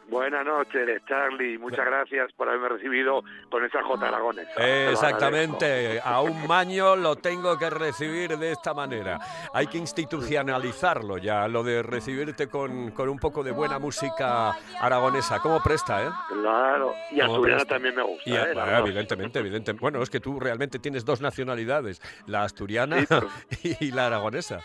Buenas 0.10 0.46
noches, 0.46 1.02
Charlie. 1.06 1.58
Muchas 1.58 1.86
gracias 1.86 2.32
por 2.34 2.48
haberme 2.48 2.70
recibido 2.70 3.24
con 3.52 3.65
esa 3.65 3.84
J 3.84 4.08
Aragones. 4.08 4.48
Exactamente, 4.58 6.00
a 6.04 6.22
un 6.22 6.48
maño 6.48 6.96
lo 6.96 7.17
tengo 7.17 7.58
que 7.58 7.70
recibir 7.70 8.38
de 8.38 8.52
esta 8.54 8.74
manera. 8.74 9.20
Hay 9.54 9.67
que 9.67 9.78
institucionalizarlo 9.78 11.17
ya, 11.17 11.48
lo 11.50 11.62
de 11.63 11.84
recibirte 11.84 12.48
con, 12.48 12.91
con 12.91 13.10
un 13.10 13.20
poco 13.20 13.43
de 13.43 13.52
buena 13.52 13.80
música 13.80 14.52
aragonesa. 14.80 15.39
¿Cómo 15.39 15.62
presta, 15.62 16.04
eh? 16.06 16.10
Claro. 16.30 16.93
Y 17.12 17.20
¿Cómo 17.20 17.34
asturiana 17.36 17.65
también 17.65 17.96
me 17.96 18.04
gusta. 18.04 18.30
Y 18.30 18.36
a- 18.38 18.43
¿eh? 18.43 18.54
Dos. 18.54 18.67
evidentemente, 18.88 19.39
evidentemente. 19.39 19.82
Bueno, 19.82 20.02
es 20.02 20.10
que 20.10 20.22
tú 20.22 20.39
realmente 20.39 20.80
tienes 20.80 21.04
dos 21.04 21.20
nacionalidades, 21.20 22.02
la 22.28 22.43
asturiana 22.43 22.98
Sí, 23.00 23.06
pero- 23.10 23.28
y 23.82 23.91
la 23.91 24.06
aragonesa. 24.08 24.62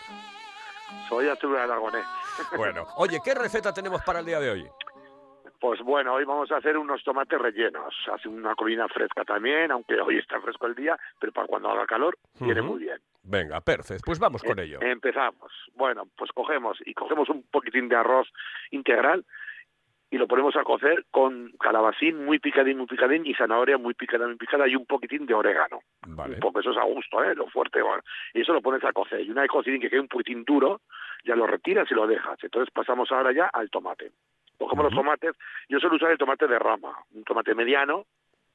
Soy 1.09 1.27
asturiano 1.27 1.63
aragonés. 1.73 2.05
Bueno, 2.55 2.85
oye, 2.95 3.19
¿qué 3.23 3.33
receta 3.33 3.73
tenemos 3.73 4.01
para 4.03 4.19
el 4.19 4.25
día 4.25 4.39
de 4.39 4.49
hoy? 4.51 4.67
Pues 5.63 5.79
bueno, 5.79 6.15
hoy 6.15 6.25
vamos 6.25 6.51
a 6.51 6.57
hacer 6.57 6.77
unos 6.77 7.01
tomates 7.05 7.39
rellenos. 7.39 7.95
Hace 8.11 8.27
una 8.27 8.53
colina 8.53 8.85
fresca 8.89 9.23
también, 9.23 9.71
aunque 9.71 9.95
hoy 9.95 10.17
está 10.17 10.41
fresco 10.41 10.67
el 10.67 10.75
día, 10.75 10.97
pero 11.17 11.31
para 11.31 11.47
cuando 11.47 11.69
haga 11.69 11.85
calor 11.85 12.17
viene 12.41 12.61
muy 12.61 12.79
bien. 12.79 12.97
Venga, 13.23 13.61
perfecto, 13.61 14.03
pues 14.05 14.19
vamos 14.19 14.43
con 14.43 14.59
Eh, 14.59 14.63
ello. 14.63 14.79
Empezamos. 14.81 15.53
Bueno, 15.75 16.03
pues 16.17 16.33
cogemos 16.33 16.77
y 16.85 16.93
cogemos 16.93 17.29
un 17.29 17.43
poquitín 17.49 17.87
de 17.87 17.95
arroz 17.95 18.27
integral 18.71 19.23
y 20.11 20.17
lo 20.17 20.27
ponemos 20.27 20.53
a 20.57 20.65
cocer 20.65 21.05
con 21.11 21.53
calabacín 21.57 22.25
muy 22.25 22.39
picadín, 22.39 22.77
muy 22.79 22.87
picadín 22.87 23.25
y 23.25 23.33
zanahoria 23.33 23.77
muy 23.77 23.93
picada, 23.93 24.27
muy 24.27 24.35
picada 24.35 24.67
y 24.67 24.75
un 24.75 24.85
poquitín 24.85 25.25
de 25.25 25.33
orégano. 25.33 25.79
Vale. 26.05 26.33
Un 26.33 26.39
poco, 26.41 26.59
eso 26.59 26.71
es 26.71 26.77
a 26.77 26.83
gusto, 26.83 27.23
¿eh? 27.23 27.35
Lo 27.35 27.47
fuerte. 27.47 27.81
bueno. 27.81 28.03
Y 28.33 28.41
eso 28.41 28.51
lo 28.51 28.61
pones 28.61 28.83
a 28.83 28.91
cocer. 28.91 29.21
Y 29.21 29.31
una 29.31 29.43
vez 29.43 29.49
cocidín 29.49 29.79
que 29.79 29.89
quede 29.89 30.01
un 30.01 30.09
poquitín 30.09 30.43
duro, 30.43 30.81
ya 31.23 31.37
lo 31.37 31.47
retiras 31.47 31.89
y 31.89 31.93
lo 31.93 32.05
dejas. 32.05 32.37
Entonces 32.43 32.69
pasamos 32.73 33.09
ahora 33.13 33.31
ya 33.31 33.45
al 33.53 33.69
tomate. 33.69 34.11
Cogemos 34.63 34.85
los 34.85 34.93
tomates. 34.93 35.35
Yo 35.67 35.79
suelo 35.79 35.97
usar 35.97 36.11
el 36.11 36.17
tomate 36.17 36.47
de 36.47 36.57
rama, 36.57 36.97
un 37.11 37.23
tomate 37.23 37.53
mediano, 37.53 38.05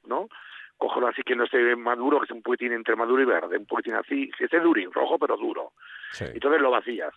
¿no? 0.06 0.28
Cógelo 0.76 1.08
así 1.08 1.22
que 1.22 1.36
no 1.36 1.44
esté 1.44 1.76
maduro, 1.76 2.18
que 2.18 2.24
esté 2.24 2.34
un 2.34 2.42
poquitín 2.42 2.72
entre 2.72 2.96
maduro 2.96 3.22
y 3.22 3.26
verde, 3.26 3.58
un 3.58 3.66
poquitín 3.66 3.94
así, 3.94 4.30
que 4.38 4.44
esté 4.44 4.60
durín, 4.60 4.92
rojo 4.92 5.18
pero 5.18 5.36
duro. 5.36 5.72
Sí. 6.12 6.24
Entonces 6.32 6.60
lo 6.60 6.70
vacías. 6.70 7.12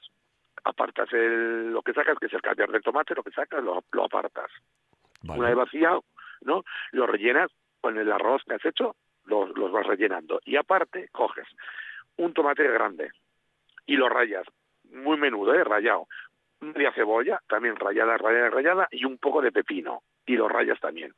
Apartas 0.63 1.12
el, 1.13 1.71
lo 1.71 1.82
que 1.82 1.93
sacas, 1.93 2.17
que 2.19 2.25
es 2.25 2.34
el 2.34 2.41
callar 2.41 2.69
del 2.69 2.84
tomate, 2.84 3.15
lo 3.15 3.23
que 3.23 3.32
sacas, 3.32 3.63
lo, 3.63 3.84
lo 3.91 4.04
apartas. 4.04 4.51
Una 5.27 5.47
vez 5.47 5.56
vaciado, 5.56 6.04
¿no? 6.41 6.63
Lo 6.91 7.08
rellenas 7.08 7.49
con 7.80 7.97
el 7.97 8.12
arroz 8.12 8.43
que 8.45 8.56
has 8.56 8.65
hecho, 8.65 8.95
los, 9.25 9.56
los 9.58 9.71
vas 9.71 9.86
rellenando. 9.86 10.41
Y 10.43 10.56
aparte, 10.58 11.08
coges 11.12 11.47
un 12.17 12.34
tomate 12.34 12.67
grande 12.67 13.12
y 13.86 13.95
lo 13.95 14.10
rayas, 14.10 14.45
muy 14.91 15.17
menudo, 15.17 15.54
¿eh? 15.54 15.63
Rayado. 15.63 16.08
Media 16.62 16.91
cebolla, 16.93 17.41
también 17.47 17.76
rayada, 17.76 18.17
rayada, 18.17 18.50
rayada, 18.50 18.88
y 18.91 19.06
un 19.06 19.17
poco 19.17 19.41
de 19.41 19.52
pepino. 19.52 20.04
Y 20.26 20.36
lo 20.36 20.47
rayas 20.47 20.80
también. 20.80 21.13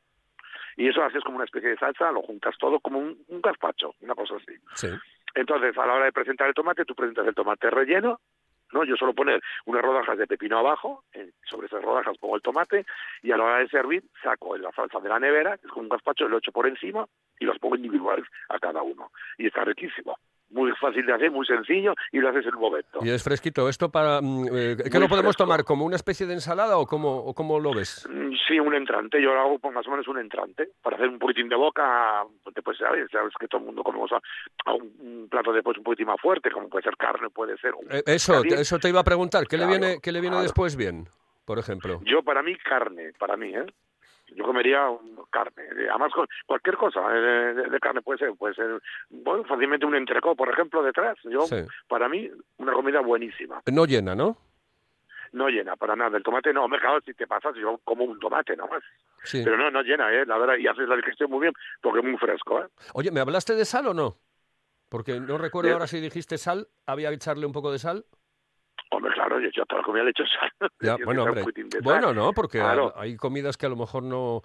Y 0.76 0.88
eso 0.88 1.02
haces 1.02 1.22
como 1.22 1.36
una 1.36 1.44
especie 1.44 1.70
de 1.70 1.76
salsa, 1.76 2.10
lo 2.10 2.22
juntas 2.22 2.56
todo 2.58 2.80
como 2.80 2.98
un, 2.98 3.16
un 3.28 3.40
gazpacho, 3.40 3.94
una 4.00 4.14
cosa 4.14 4.36
así. 4.36 4.56
Sí. 4.74 4.88
Entonces, 5.34 5.76
a 5.76 5.86
la 5.86 5.94
hora 5.94 6.04
de 6.06 6.12
presentar 6.12 6.48
el 6.48 6.54
tomate, 6.54 6.84
tú 6.84 6.94
presentas 6.94 7.26
el 7.26 7.34
tomate 7.34 7.70
relleno, 7.70 8.20
¿no? 8.72 8.84
Yo 8.84 8.96
suelo 8.96 9.14
poner 9.14 9.40
unas 9.66 9.82
rodajas 9.82 10.18
de 10.18 10.26
pepino 10.26 10.58
abajo, 10.58 11.04
eh, 11.12 11.30
sobre 11.44 11.66
esas 11.66 11.82
rodajas 11.82 12.18
pongo 12.18 12.36
el 12.36 12.42
tomate, 12.42 12.84
y 13.22 13.30
a 13.30 13.36
la 13.36 13.44
hora 13.44 13.58
de 13.58 13.68
servir 13.68 14.02
saco 14.22 14.56
la 14.56 14.72
salsa 14.72 15.00
de 15.00 15.08
la 15.08 15.20
nevera, 15.20 15.56
que 15.58 15.66
es 15.66 15.72
como 15.72 15.84
un 15.84 15.88
gazpacho, 15.88 16.28
lo 16.28 16.38
echo 16.38 16.52
por 16.52 16.66
encima 16.66 17.06
y 17.38 17.44
los 17.44 17.58
pongo 17.58 17.76
individuales 17.76 18.26
a 18.48 18.58
cada 18.58 18.82
uno. 18.82 19.10
Y 19.38 19.46
está 19.46 19.64
riquísimo. 19.64 20.16
Muy 20.54 20.70
fácil 20.80 21.04
de 21.04 21.12
hacer, 21.12 21.30
muy 21.30 21.44
sencillo, 21.46 21.94
y 22.12 22.18
lo 22.18 22.28
haces 22.30 22.46
en 22.46 22.54
un 22.54 22.60
momento. 22.60 23.00
Y 23.02 23.10
es 23.10 23.22
fresquito. 23.22 23.68
¿Esto 23.68 23.90
para 23.90 24.20
mm, 24.22 24.46
eh, 24.52 24.76
qué 24.84 24.90
Muy 24.90 25.00
lo 25.00 25.08
podemos 25.08 25.34
fresco. 25.36 25.44
tomar? 25.44 25.64
¿Como 25.64 25.84
una 25.84 25.96
especie 25.96 26.26
de 26.26 26.34
ensalada 26.34 26.78
o 26.78 26.86
cómo, 26.86 27.16
o 27.18 27.34
cómo 27.34 27.58
lo 27.58 27.74
ves? 27.74 28.08
Mm, 28.08 28.32
Sí, 28.46 28.60
un 28.60 28.74
entrante. 28.74 29.22
Yo 29.22 29.32
lo 29.32 29.40
hago 29.40 29.58
pues, 29.58 29.74
más 29.74 29.86
o 29.86 29.90
menos 29.90 30.06
un 30.06 30.18
entrante. 30.18 30.68
Para 30.82 30.96
hacer 30.96 31.08
un 31.08 31.18
poquitín 31.18 31.48
de 31.48 31.56
boca, 31.56 32.24
pues, 32.42 32.54
después 32.54 32.76
sabes, 32.76 33.10
sabes 33.10 33.32
que 33.40 33.48
todo 33.48 33.60
el 33.60 33.66
mundo 33.66 33.82
comemos 33.82 34.10
a, 34.12 34.20
un, 34.74 35.28
plato 35.30 35.52
después 35.52 35.78
un 35.78 35.84
poquitín 35.84 36.06
más 36.06 36.20
fuerte, 36.20 36.50
como 36.50 36.68
puede 36.68 36.82
ser 36.84 36.96
carne, 36.96 37.30
puede 37.30 37.56
ser 37.56 37.72
un 37.74 37.86
Eh, 37.90 38.02
Eso, 38.06 38.44
eso 38.44 38.78
te 38.78 38.90
iba 38.90 39.00
a 39.00 39.04
preguntar. 39.04 39.46
¿Qué 39.46 39.56
le 39.56 39.66
viene, 39.66 39.98
qué 40.02 40.12
le 40.12 40.20
viene 40.20 40.34
claro. 40.34 40.42
después 40.42 40.76
bien, 40.76 41.08
por 41.46 41.58
ejemplo? 41.58 42.00
Yo, 42.04 42.22
para 42.22 42.42
mí, 42.42 42.54
carne, 42.56 43.12
para 43.18 43.36
mí, 43.36 43.48
¿eh? 43.54 43.64
Yo 44.28 44.44
comería 44.44 44.88
un- 44.88 45.14
carne, 45.30 45.62
además 45.90 46.12
cualquier 46.46 46.76
cosa 46.76 47.00
eh, 47.14 47.20
de, 47.54 47.68
de 47.70 47.80
carne 47.80 48.02
puede 48.02 48.18
ser, 48.18 48.32
puede 48.36 48.54
ser, 48.54 48.80
bueno, 49.10 49.44
fácilmente 49.44 49.84
un 49.86 49.94
entrecó, 49.96 50.34
por 50.36 50.48
ejemplo, 50.48 50.82
detrás. 50.82 51.16
Yo, 51.24 51.42
Sí. 51.42 51.56
para 51.88 52.08
mí, 52.08 52.30
una 52.58 52.72
comida 52.72 53.00
buenísima. 53.00 53.60
No 53.70 53.84
llena, 53.84 54.14
¿no? 54.14 54.36
No 55.32 55.48
llena 55.48 55.74
para 55.76 55.96
nada. 55.96 56.16
El 56.16 56.22
tomate 56.22 56.52
no, 56.52 56.68
me 56.68 56.78
claro, 56.78 57.00
si 57.04 57.12
te 57.14 57.26
pasas, 57.26 57.54
yo 57.56 57.78
como 57.84 58.04
un 58.04 58.18
tomate 58.20 58.56
nomás. 58.56 58.82
Sí. 59.24 59.42
Pero 59.44 59.56
no, 59.56 59.70
no 59.70 59.82
llena, 59.82 60.12
¿eh? 60.12 60.24
La 60.26 60.38
verdad, 60.38 60.56
y 60.56 60.66
haces 60.68 60.88
la 60.88 60.96
digestión 60.96 61.30
muy 61.30 61.40
bien, 61.40 61.52
porque 61.82 61.98
es 61.98 62.04
muy 62.04 62.16
fresco, 62.16 62.60
¿eh? 62.62 62.66
Oye, 62.94 63.10
¿me 63.10 63.20
hablaste 63.20 63.54
de 63.54 63.64
sal 63.64 63.88
o 63.88 63.94
no? 63.94 64.16
Porque 64.88 65.18
no 65.18 65.36
recuerdo 65.38 65.70
Eh, 65.70 65.72
ahora 65.72 65.86
si 65.88 65.98
dijiste 66.00 66.38
sal, 66.38 66.68
había 66.86 67.08
que 67.08 67.16
echarle 67.16 67.46
un 67.46 67.52
poco 67.52 67.72
de 67.72 67.78
sal. 67.80 68.04
Hombre, 68.90 69.12
claro, 69.14 69.33
claro, 69.34 69.44
yo, 69.44 69.50
yo 69.50 69.64
toda 69.66 69.80
la 69.82 69.84
comida 69.86 70.04
le 70.04 70.10
echo 70.10 70.24
sal. 70.60 70.70
Ya, 70.80 70.96
bueno, 71.04 71.24
hombre. 71.24 71.44
Bueno, 71.82 72.12
no, 72.12 72.32
porque 72.32 72.58
Claro. 72.58 72.92
hay 72.96 73.16
comidas 73.16 73.56
que 73.56 73.66
a 73.66 73.68
lo 73.68 73.76
mejor 73.76 74.02
no, 74.02 74.42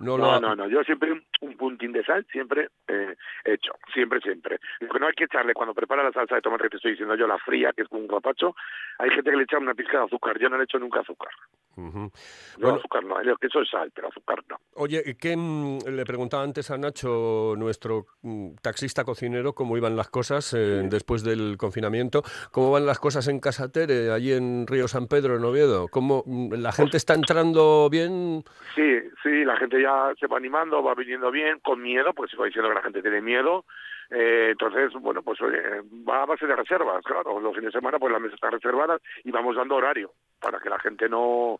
no, 0.00 0.18
lo... 0.18 0.24
No, 0.24 0.40
no, 0.40 0.56
no, 0.56 0.68
yo 0.68 0.82
siempre 0.82 1.12
un, 1.12 1.24
un 1.40 1.56
puntín 1.56 1.92
de 1.92 2.04
sal, 2.04 2.26
siempre 2.32 2.68
eh, 2.88 3.14
hecho, 3.44 3.72
siempre, 3.92 4.20
siempre. 4.20 4.58
Lo 4.80 4.88
que 4.88 4.98
no 4.98 5.06
hay 5.06 5.12
que 5.14 5.24
echarle 5.24 5.54
cuando 5.54 5.74
prepara 5.74 6.02
la 6.02 6.12
salsa 6.12 6.34
de 6.34 6.42
tomate 6.42 6.64
que 6.64 6.70
te 6.70 6.76
estoy 6.76 6.90
diciendo 6.92 7.14
yo, 7.16 7.26
la 7.26 7.38
fría, 7.38 7.72
que 7.74 7.82
es 7.82 7.88
como 7.88 8.02
un 8.02 8.08
capacho, 8.08 8.54
hay 8.98 9.10
gente 9.10 9.30
que 9.30 9.36
le 9.36 9.44
echa 9.44 9.58
una 9.58 9.74
pizca 9.74 9.98
de 9.98 10.04
azúcar, 10.04 10.38
yo 10.38 10.48
no 10.48 10.58
le 10.58 10.64
echo 10.64 10.78
nunca 10.78 11.00
azúcar. 11.00 11.30
Yo 11.76 12.10
Bueno. 12.58 12.76
azúcar 12.76 13.04
no, 13.04 13.16
que 13.36 13.48
eso 13.48 13.60
es 13.60 13.68
sal, 13.68 13.90
pero 13.92 14.06
azúcar 14.08 14.38
no. 14.48 14.56
Oye, 14.74 15.16
¿qué 15.20 15.36
mm, 15.36 15.78
le 15.90 16.04
preguntaba 16.04 16.44
antes 16.44 16.70
a 16.70 16.78
Nacho, 16.78 17.54
nuestro 17.56 18.06
mm, 18.22 18.54
taxista 18.62 19.02
cocinero, 19.04 19.54
cómo 19.54 19.76
iban 19.76 19.96
las 19.96 20.08
cosas 20.08 20.54
eh, 20.54 20.82
después 20.84 21.24
del 21.24 21.56
confinamiento? 21.58 22.22
¿Cómo 22.52 22.70
van 22.70 22.86
las 22.86 23.00
cosas 23.00 23.26
en 23.26 23.40
Casatere, 23.40 24.12
allí 24.12 24.32
en 24.36 24.66
Río 24.66 24.88
San 24.88 25.06
Pedro, 25.08 25.36
en 25.36 25.44
Oviedo? 25.44 25.88
¿Cómo 25.88 26.22
mm, 26.26 26.54
la 26.54 26.72
gente 26.72 26.96
está 26.96 27.14
entrando 27.14 27.88
bien? 27.90 28.44
Sí, 28.74 29.00
sí, 29.22 29.44
la 29.44 29.56
gente 29.56 29.80
ya 29.80 30.12
se 30.18 30.26
va 30.26 30.36
animando, 30.36 30.82
va 30.82 30.94
viniendo 30.94 31.30
bien, 31.30 31.60
con 31.60 31.82
miedo, 31.82 32.12
porque 32.12 32.32
se 32.32 32.36
va 32.36 32.46
diciendo 32.46 32.68
que 32.68 32.76
la 32.76 32.82
gente 32.82 33.02
tiene 33.02 33.20
miedo. 33.20 33.64
Eh, 34.10 34.48
entonces, 34.50 34.92
bueno, 35.00 35.22
pues 35.22 35.38
va 35.40 36.22
a 36.22 36.26
base 36.26 36.46
de 36.46 36.56
reservas, 36.56 37.02
claro. 37.04 37.40
Los 37.40 37.54
fines 37.54 37.72
de 37.72 37.78
semana, 37.78 37.98
pues 37.98 38.12
las 38.12 38.20
mesas 38.20 38.34
están 38.34 38.52
reservadas 38.52 39.00
y 39.24 39.30
vamos 39.30 39.56
dando 39.56 39.76
horario 39.76 40.12
para 40.40 40.58
que 40.60 40.68
la 40.68 40.78
gente 40.78 41.08
no 41.08 41.58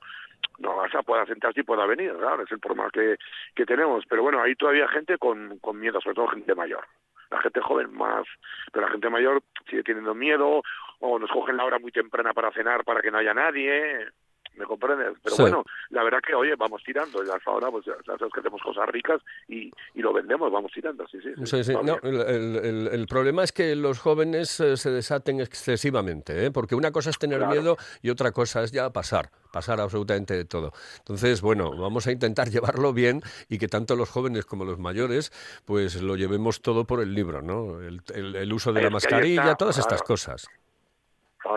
no 0.59 0.71
o 0.71 1.03
pueda 1.03 1.27
sentarse 1.27 1.61
y 1.61 1.65
pueda 1.65 1.87
venir, 1.87 2.13
claro, 2.19 2.43
es 2.43 2.53
el 2.53 2.61
problema 2.61 2.91
que, 2.93 3.17
que 3.55 3.67
tenemos. 3.67 4.05
Pero 4.09 4.23
bueno, 4.23 4.41
hay 4.41 4.55
todavía 4.55 4.89
gente 4.89 5.19
con, 5.19 5.59
con 5.59 5.79
miedo, 5.79 6.01
sobre 6.01 6.15
todo 6.15 6.29
gente 6.29 6.55
mayor. 6.55 6.85
La 7.31 7.41
gente 7.41 7.61
joven 7.61 7.93
más, 7.95 8.27
pero 8.73 8.87
la 8.87 8.93
gente 8.93 9.11
mayor 9.11 9.43
sigue 9.69 9.83
teniendo 9.83 10.15
miedo 10.15 10.63
o 11.01 11.19
nos 11.19 11.31
cogen 11.31 11.57
la 11.57 11.65
hora 11.65 11.79
muy 11.79 11.93
temprana 11.93 12.33
para 12.33 12.53
cenar 12.53 12.85
para 12.85 13.01
que 13.01 13.11
no 13.11 13.19
haya 13.19 13.35
nadie. 13.35 14.09
¿Me 14.57 14.65
comprendes? 14.67 15.17
Pero 15.23 15.35
Sí. 15.37 15.43
bueno, 15.43 15.65
la 15.91 16.05
verdad 16.05 16.21
que, 16.25 16.35
oye, 16.35 16.55
vamos 16.57 16.83
tirando. 16.85 17.25
Ya 17.25 17.35
hasta 17.35 17.51
ahora, 17.51 17.71
pues 17.71 17.85
ya 17.87 17.95
sabes 18.07 18.33
que 18.33 18.41
hacemos 18.41 18.63
cosas 18.63 18.89
ricas 18.89 19.21
y, 19.49 19.71
y 19.95 20.01
lo 20.03 20.13
vendemos, 20.13 20.51
vamos 20.53 20.71
tirando, 20.73 21.07
sí, 21.09 21.19
sí. 21.21 21.73
No, 21.83 21.99
el, 22.03 22.21
el- 22.21 22.57
el- 22.65 22.89
el 22.93 23.07
problema 23.07 23.43
es 23.43 23.53
que 23.53 23.75
los 23.75 23.99
jóvenes 23.99 24.61
eh, 24.61 24.77
se 24.77 24.91
desaten 24.91 25.41
excesivamente, 25.41 26.47
¿eh? 26.47 26.51
porque 26.51 26.75
una 26.75 26.93
cosa 26.93 27.11
es 27.11 27.19
tener 27.19 27.39
Claro. 27.39 27.53
miedo 27.53 27.77
y 28.03 28.11
otra 28.11 28.31
cosa 28.33 28.63
es 28.63 28.71
ya 28.71 28.91
pasar, 28.91 29.31
pasar 29.53 29.81
absolutamente 29.81 30.35
de 30.35 30.45
todo. 30.45 30.73
Entonces, 30.99 31.41
bueno, 31.43 31.71
vamos 31.77 32.07
a 32.07 32.13
intentar 32.13 32.49
llevarlo 32.51 32.93
bien 32.93 33.23
y 33.49 33.59
que 33.59 33.67
tanto 33.69 33.97
los 33.97 34.09
jóvenes 34.09 34.45
como 34.47 34.65
los 34.65 34.79
mayores, 34.79 35.33
pues 35.65 36.01
lo 36.01 36.17
llevemos 36.17 36.63
todo 36.63 36.85
por 36.87 37.01
el 37.01 37.13
libro, 37.15 37.43
¿no? 37.43 37.81
El, 37.81 38.03
el- 38.15 38.53
uso 38.53 38.73
de 38.73 38.83
la 38.83 38.91
mascarilla, 38.91 39.57
todas 39.57 39.79
estas 39.79 40.03
cosas. 40.03 40.47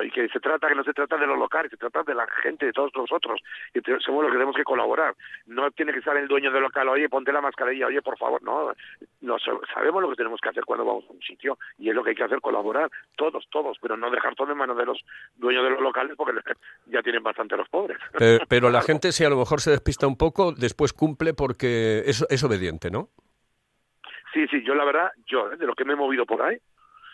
Y 0.04 0.12
que 0.12 0.28
se 0.30 0.40
trata, 0.40 0.68
que 0.68 0.76
no 0.76 0.84
se 0.84 0.94
trata 0.94 1.18
de 1.18 1.26
los 1.28 1.38
locales, 1.40 1.72
se 1.72 1.78
trata 1.78 2.04
de 2.04 2.14
la 2.14 2.28
gente, 2.44 2.66
de 2.66 2.74
todos 2.74 2.92
nosotros, 2.96 3.40
que 3.74 3.82
te- 3.82 4.00
somos 4.02 4.24
los 4.24 4.32
que 4.32 4.36
tenemos 4.38 4.56
que 4.56 4.64
colaborar. 4.64 5.16
No 5.46 5.72
tiene 5.72 5.94
que 5.94 6.00
estar 6.00 6.16
el 6.18 6.28
dueño 6.28 6.52
del 6.52 6.62
local, 6.64 6.90
oye, 6.90 7.08
ponte 7.10 7.32
la 7.32 7.42
mascarilla, 7.42 7.88
oye, 7.88 8.02
por 8.02 8.18
favor, 8.18 8.42
no. 8.44 8.74
no 9.22 9.40
sa- 9.40 9.52
sabemos 9.74 10.02
lo 10.02 10.10
que 10.10 10.16
tenemos 10.16 10.40
que 10.42 10.50
hacer 10.50 10.66
cuando 10.66 10.86
vamos 10.86 11.06
a 11.10 11.14
un 11.14 11.22
sitio 11.22 11.58
y 11.78 11.90
es 11.90 11.96
lo 11.96 12.04
que 12.04 12.10
hay 12.12 12.16
que 12.16 12.24
hacer, 12.24 12.42
colaborar, 12.42 12.90
todos, 13.16 13.48
todos, 13.50 13.78
pero 13.82 13.96
no 13.98 14.10
dejar 14.12 14.36
todo 14.36 14.52
en 14.52 14.58
manos 14.58 14.78
de 14.78 14.86
los 14.86 15.04
dueños 15.36 15.64
de 15.64 15.70
los 15.72 15.82
locales 15.82 16.16
porque 16.18 16.34
ya 16.88 17.02
tienen 17.02 17.24
bastante 17.24 17.56
los 17.58 17.68
pobres. 17.70 17.98
Pe- 18.18 18.40
Pero 18.50 18.70
la 18.70 18.82
gente, 18.82 19.12
si 19.12 19.24
a 19.24 19.30
lo 19.30 19.38
mejor 19.38 19.62
se 19.62 19.72
despista 19.72 20.06
un 20.08 20.18
poco, 20.18 20.52
después 20.52 20.94
cumple 20.94 21.34
porque 21.34 22.04
es, 22.06 22.26
es 22.30 22.44
obediente, 22.44 22.92
¿no? 22.92 23.10
Sí, 24.34 24.46
sí, 24.50 24.64
yo 24.64 24.76
la 24.76 24.84
verdad, 24.86 25.12
yo, 25.26 25.52
¿eh? 25.52 25.58
de 25.58 25.66
lo 25.66 25.74
que 25.74 25.86
me 25.86 25.94
he 25.94 25.96
movido 25.96 26.26
por 26.26 26.42
ahí, 26.42 26.58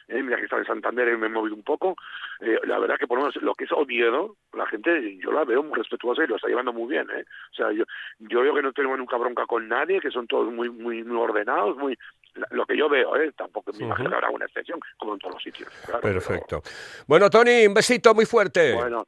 eh, 0.08 0.22
mira 0.24 0.38
que 0.38 0.44
estaba 0.44 0.62
en 0.62 0.68
Santander 0.68 1.08
y 1.14 1.18
me 1.18 1.28
he 1.28 1.30
movido 1.30 1.56
un 1.56 1.64
poco, 1.64 1.96
eh, 2.42 2.60
la 2.66 2.80
verdad 2.80 2.98
que 3.00 3.08
por 3.08 3.18
lo 3.18 3.24
menos 3.26 3.36
lo 3.42 3.54
que 3.56 3.64
es 3.66 3.72
Oviedo, 3.72 4.36
la 4.54 4.66
gente, 4.68 5.18
yo 5.18 5.32
la 5.32 5.44
veo 5.46 5.64
muy 5.64 5.78
respetuosa 5.78 6.24
y 6.24 6.28
lo 6.28 6.36
está 6.36 6.48
llevando 6.48 6.74
muy 6.74 6.90
bien, 6.90 7.08
¿eh? 7.16 7.24
O 7.52 7.56
sea, 7.56 7.72
yo, 7.72 7.84
yo 8.20 8.42
veo 8.42 8.54
que 8.56 8.62
no 8.62 8.74
tenemos 8.74 8.98
nunca 8.98 9.18
bronca 9.18 9.46
con 9.46 9.68
nadie, 9.68 10.00
que 10.00 10.12
son 10.12 10.28
todos 10.28 10.52
muy 10.54 10.70
muy 10.70 11.04
muy 11.04 11.18
ordenados, 11.18 11.78
muy 11.78 11.98
lo 12.50 12.66
que 12.66 12.76
yo 12.78 12.90
veo, 12.90 13.16
¿eh? 13.16 13.32
Tampoco 13.38 13.72
me 13.78 13.86
imagino 13.86 14.10
que 14.10 14.16
habrá 14.16 14.30
una 14.32 14.46
excepción, 14.46 14.80
como 14.98 15.14
en 15.14 15.20
todos 15.20 15.36
los 15.36 15.44
sitios. 15.44 15.70
claro, 15.86 16.00
pero- 16.02 16.14
Perfecto. 16.20 16.62
Bueno, 17.08 17.30
Tony, 17.30 17.68
un 17.68 17.74
besito 17.76 18.14
muy 18.16 18.26
fuerte. 18.26 18.74
bueno, 18.74 19.06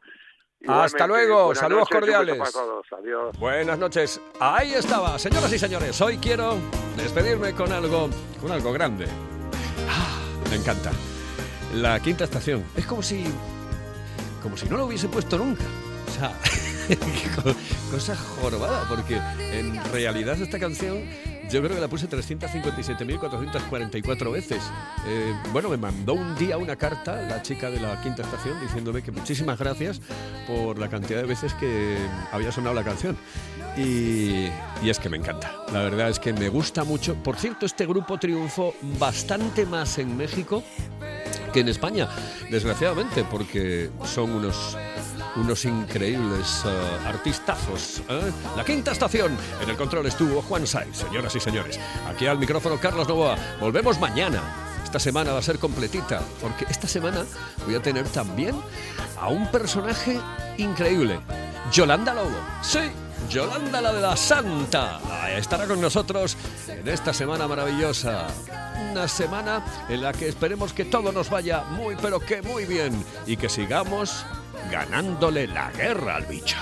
Hasta 0.68 1.06
luego, 1.08 1.46
buenas 1.46 1.60
saludos 1.60 1.82
noches, 1.92 1.98
cordiales. 2.00 2.38
para 2.38 2.52
todos, 2.52 2.86
adiós. 2.94 3.38
Buenas 3.40 3.78
noches. 3.80 4.22
Ahí 4.40 4.74
estaba, 4.74 5.18
señoras 5.20 5.52
y 5.54 5.58
señores. 5.60 6.00
Hoy 6.02 6.18
quiero 6.18 6.56
despedirme 6.98 7.54
con 7.54 7.72
algo, 7.72 8.10
con 8.42 8.52
algo 8.52 8.72
grande. 8.74 9.06
Me 10.56 10.62
encanta. 10.62 10.92
La 11.74 12.00
quinta 12.00 12.24
estación. 12.24 12.64
Es 12.78 12.86
como 12.86 13.04
si, 13.04 13.26
como 14.42 14.56
si 14.56 14.70
no 14.70 14.78
lo 14.78 14.86
hubiese 14.86 15.10
puesto 15.10 15.38
nunca. 15.38 15.66
O 16.08 16.12
sea, 16.18 16.32
co- 17.44 17.54
cosa 17.92 18.16
jorobada, 18.16 18.88
porque 18.88 19.20
en 19.52 19.84
realidad 19.92 20.42
esta 20.42 20.58
canción 20.58 21.00
yo 21.50 21.62
creo 21.62 21.76
que 21.76 21.82
la 21.82 21.90
puse 21.90 22.08
357.444 22.10 24.32
veces. 24.32 24.62
Eh, 25.06 25.34
bueno, 25.52 25.68
me 25.68 25.76
mandó 25.76 26.14
un 26.14 26.34
día 26.38 26.56
una 26.58 26.78
carta 26.78 27.22
la 27.24 27.42
chica 27.42 27.70
de 27.70 27.82
la 27.82 28.02
quinta 28.02 28.22
estación 28.24 28.58
diciéndome 28.62 29.02
que 29.02 29.12
muchísimas 29.12 29.60
gracias 29.60 30.00
por 30.48 30.80
la 30.80 30.88
cantidad 30.90 31.20
de 31.20 31.28
veces 31.28 31.54
que 31.56 31.98
había 32.32 32.54
sonado 32.54 32.74
la 32.76 32.86
canción. 32.86 33.18
Y, 33.78 34.50
y 34.82 34.90
es 34.90 35.00
que 35.00 35.10
me 35.10 35.18
encanta. 35.18 35.54
La 35.72 35.82
verdad 35.84 36.10
es 36.10 36.20
que 36.20 36.34
me 36.34 36.50
gusta 36.50 36.84
mucho. 36.84 37.16
Por 37.16 37.36
cierto, 37.36 37.66
este 37.66 37.86
grupo 37.86 38.18
triunfó 38.18 38.74
bastante 39.00 39.66
más 39.66 39.98
en 39.98 40.16
México 40.16 40.64
que 41.52 41.62
en 41.62 41.70
España, 41.70 42.10
desgraciadamente, 42.50 43.24
porque 43.24 43.90
son 44.04 44.32
unos 44.32 44.78
unos 45.36 45.66
increíbles 45.66 46.64
eh, 46.66 47.08
artistazos. 47.08 48.02
¿eh? 48.10 48.32
La 48.56 48.64
quinta 48.64 48.92
estación. 48.92 49.38
En 49.62 49.70
el 49.70 49.76
control 49.76 50.06
estuvo 50.06 50.42
Juan 50.42 50.66
Saiz, 50.66 50.96
señoras 50.98 51.36
y 51.36 51.40
señores. 51.40 51.80
Aquí 52.08 52.26
al 52.28 52.40
micrófono 52.40 52.80
Carlos 52.80 53.08
Novoa. 53.08 53.38
Volvemos 53.60 54.00
mañana. 54.00 54.42
Esta 54.84 55.00
semana 55.00 55.34
va 55.34 55.40
a 55.40 55.42
ser 55.42 55.60
completita, 55.60 56.22
porque 56.42 56.66
esta 56.70 56.88
semana 56.88 57.26
voy 57.66 57.76
a 57.76 57.82
tener 57.82 58.08
también 58.08 58.56
a 59.20 59.28
un 59.28 59.50
personaje 59.52 60.18
increíble. 60.58 61.20
Yolanda 61.72 62.14
Lobo. 62.14 62.38
Sí, 62.62 62.80
Yolanda 63.30 63.82
la 63.82 63.94
de 63.94 64.02
la 64.02 64.16
Santa. 64.16 65.00
Estará 65.36 65.66
con 65.68 65.82
nosotros 65.82 66.38
en 66.68 66.88
esta 66.88 67.14
semana 67.14 67.48
maravillosa. 67.48 68.28
Una 68.92 69.08
semana 69.08 69.64
en 69.90 70.02
la 70.02 70.14
que 70.14 70.28
esperemos 70.28 70.74
que 70.74 70.86
todo 70.86 71.12
nos 71.12 71.30
vaya 71.30 71.64
muy, 71.64 71.96
pero 71.96 72.20
que 72.20 72.42
muy 72.42 72.66
bien. 72.66 73.04
Y 73.26 73.38
que 73.38 73.50
sigamos 73.50 74.26
ganándole 74.72 75.48
la 75.48 75.72
guerra 75.72 76.16
al 76.16 76.26
bicho. 76.26 76.58